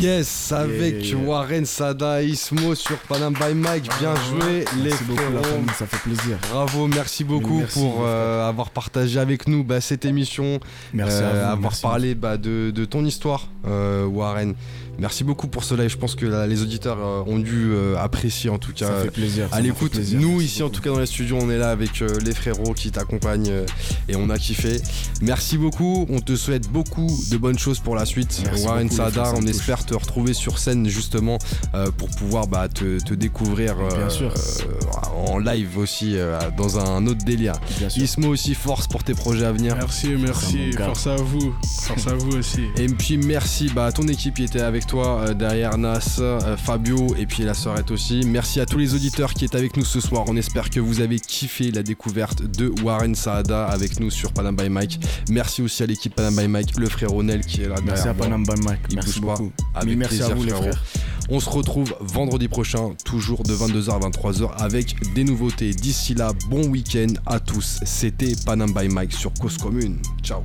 [0.00, 1.28] Yes, avec Yeah, yeah, yeah.
[1.28, 3.88] Warren Sada, Ismo sur Panam by Mike.
[3.98, 5.42] Bien joué, les Merci beaucoup la frérots.
[5.44, 6.38] famille, ça fait plaisir.
[6.50, 10.60] Bravo, merci beaucoup Merci, pour euh, avoir partagé avec nous bah, cette émission,
[10.92, 11.38] Merci euh, à vous.
[11.52, 11.82] avoir merci.
[11.82, 14.54] parlé bah, de, de ton histoire, euh, Warren.
[14.98, 17.96] Merci beaucoup pour cela et je pense que là, les auditeurs euh, ont dû euh,
[17.98, 18.86] apprécier en tout cas.
[18.86, 19.48] Ça fait plaisir.
[19.52, 22.18] à l'écoute, nous ici en tout cas dans les studios, on est là avec euh,
[22.24, 23.66] les frérots qui t'accompagnent euh,
[24.08, 24.80] et on a kiffé.
[25.22, 28.40] Merci beaucoup, on te souhaite beaucoup de bonnes choses pour la suite.
[28.44, 31.38] Merci Warren beaucoup, Sada, on espère te retrouver sur scène justement
[31.74, 34.32] euh, pour pouvoir bah, te, te découvrir euh, Bien sûr.
[34.32, 37.54] euh, en live aussi euh, dans un autre délire.
[37.78, 38.02] Bien sûr.
[38.02, 39.74] Ismo aussi, force pour tes projets à venir.
[39.76, 40.72] Merci, merci.
[40.72, 41.54] Force à vous.
[41.82, 42.62] Force à vous aussi.
[42.76, 46.56] Et puis merci bah, à ton équipe qui était avec toi euh, derrière Nas, euh,
[46.56, 48.22] Fabio et puis la sœurette aussi.
[48.26, 50.24] Merci à tous les auditeurs qui étaient avec nous ce soir.
[50.28, 54.54] On espère que vous avez kiffé la découverte de Warren Saada avec nous sur Panam
[54.54, 55.00] by Mike.
[55.28, 58.06] Merci aussi à l'équipe Panam by Mike, le frère Nel qui est là Merci derrière
[58.06, 58.26] à moi.
[58.26, 58.80] Panam by Mike.
[58.90, 59.52] Il Merci beaucoup.
[59.74, 60.82] Avec merci plaisir, à vous les frères.
[61.28, 65.72] On se retrouve vendredi prochain, toujours de 22h à 23h avec des nouveautés.
[65.72, 67.80] D'ici là, bon week-end à tous.
[67.84, 69.98] C'était Panam by Mike sur Cause Commune.
[70.22, 70.44] Ciao.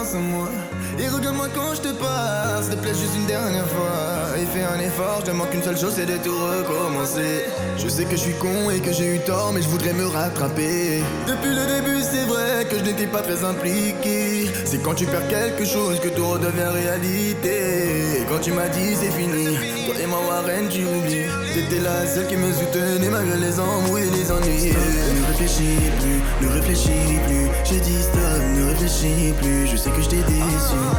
[0.00, 0.69] N'as
[1.02, 4.36] Et regarde-moi quand je te parle, s'il te plaît juste une dernière fois.
[4.36, 7.46] Et fais un effort, je demande qu'une seule chose, c'est de tout recommencer.
[7.78, 10.06] Je sais que je suis con et que j'ai eu tort, mais je voudrais me
[10.06, 11.02] rattraper.
[11.26, 14.50] Depuis le début, c'est vrai que je n'étais pas très impliqué.
[14.66, 18.20] C'est quand tu perds quelque chose que tout redevient réalité.
[18.20, 21.28] Et quand tu m'as dit c'est fini, toi et moi Warren, tu oublies.
[21.54, 24.72] T'étais la seule qui me soutenait malgré les embrouilles et les ennuis.
[24.72, 27.48] Ne réfléchis plus, ne réfléchis plus.
[27.64, 29.66] J'ai dit stop, ne réfléchis plus.
[29.66, 30.89] Je sais que je t'ai déçu.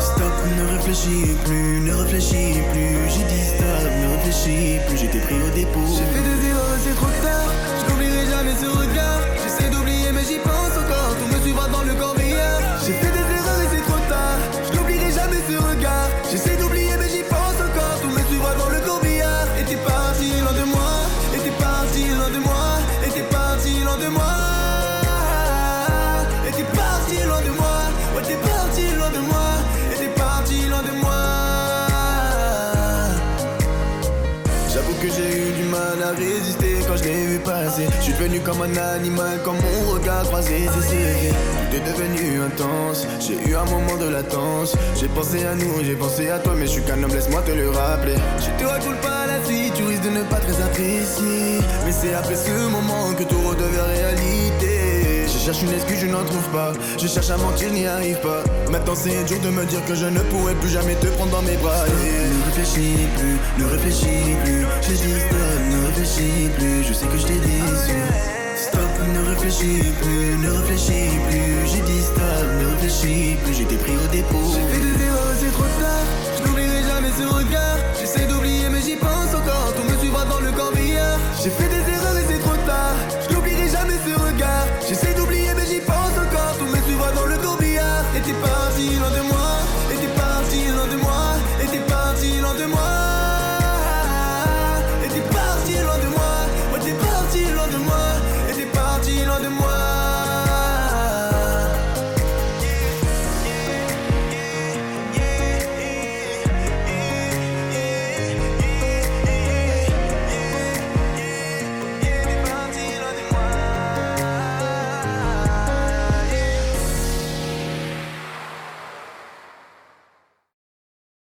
[0.00, 2.96] Stop, ne réfléchis plus, ne réfléchis plus.
[3.08, 4.98] J'ai dit stop, ne réfléchis plus.
[4.98, 5.86] J'étais pris au dépôt.
[5.96, 7.50] J'ai fait des erreurs c'est trop tard.
[7.78, 8.66] Je n'oublierai jamais ce
[38.50, 41.32] comme un animal, comme mon regard croisé, c'est serré.
[41.70, 44.74] Tout est devenu intense, j'ai eu un moment de latence.
[44.98, 47.52] J'ai pensé à nous, j'ai pensé à toi, mais je suis qu'un homme, laisse-moi te
[47.52, 48.16] le rappeler.
[48.38, 51.60] Je te raconte pas la suite, tu risques de ne pas très apprécier.
[51.84, 55.26] Mais c'est après ce moment que tout redevient réalité.
[55.32, 56.72] Je cherche une excuse, je n'en trouve pas.
[56.98, 58.42] Je cherche à mentir, je n'y arrive pas.
[58.70, 61.42] Maintenant c'est dur de me dire que je ne pourrai plus jamais te prendre dans
[61.42, 61.84] mes bras.
[61.86, 64.66] Ne réfléchis plus, ne réfléchis plus.
[64.82, 66.84] J'ai stop, ne réfléchis plus.
[66.88, 68.39] Je sais que je t'ai déçu.
[69.14, 71.66] Ne réfléchis plus, ne réfléchis plus.
[71.70, 73.54] J'ai dit stop, ne réfléchis plus.
[73.54, 74.54] J'étais pris au dépôt.
[74.54, 76.04] J'ai fait des erreurs, c'est trop tard.
[76.36, 77.78] Je n'oublierai jamais ce regard.
[77.98, 79.72] J'essaie d'oublier, mais j'y pense encore.
[79.76, 81.18] Tout me suivra dans le corbillard.
[81.42, 81.99] J'ai fait des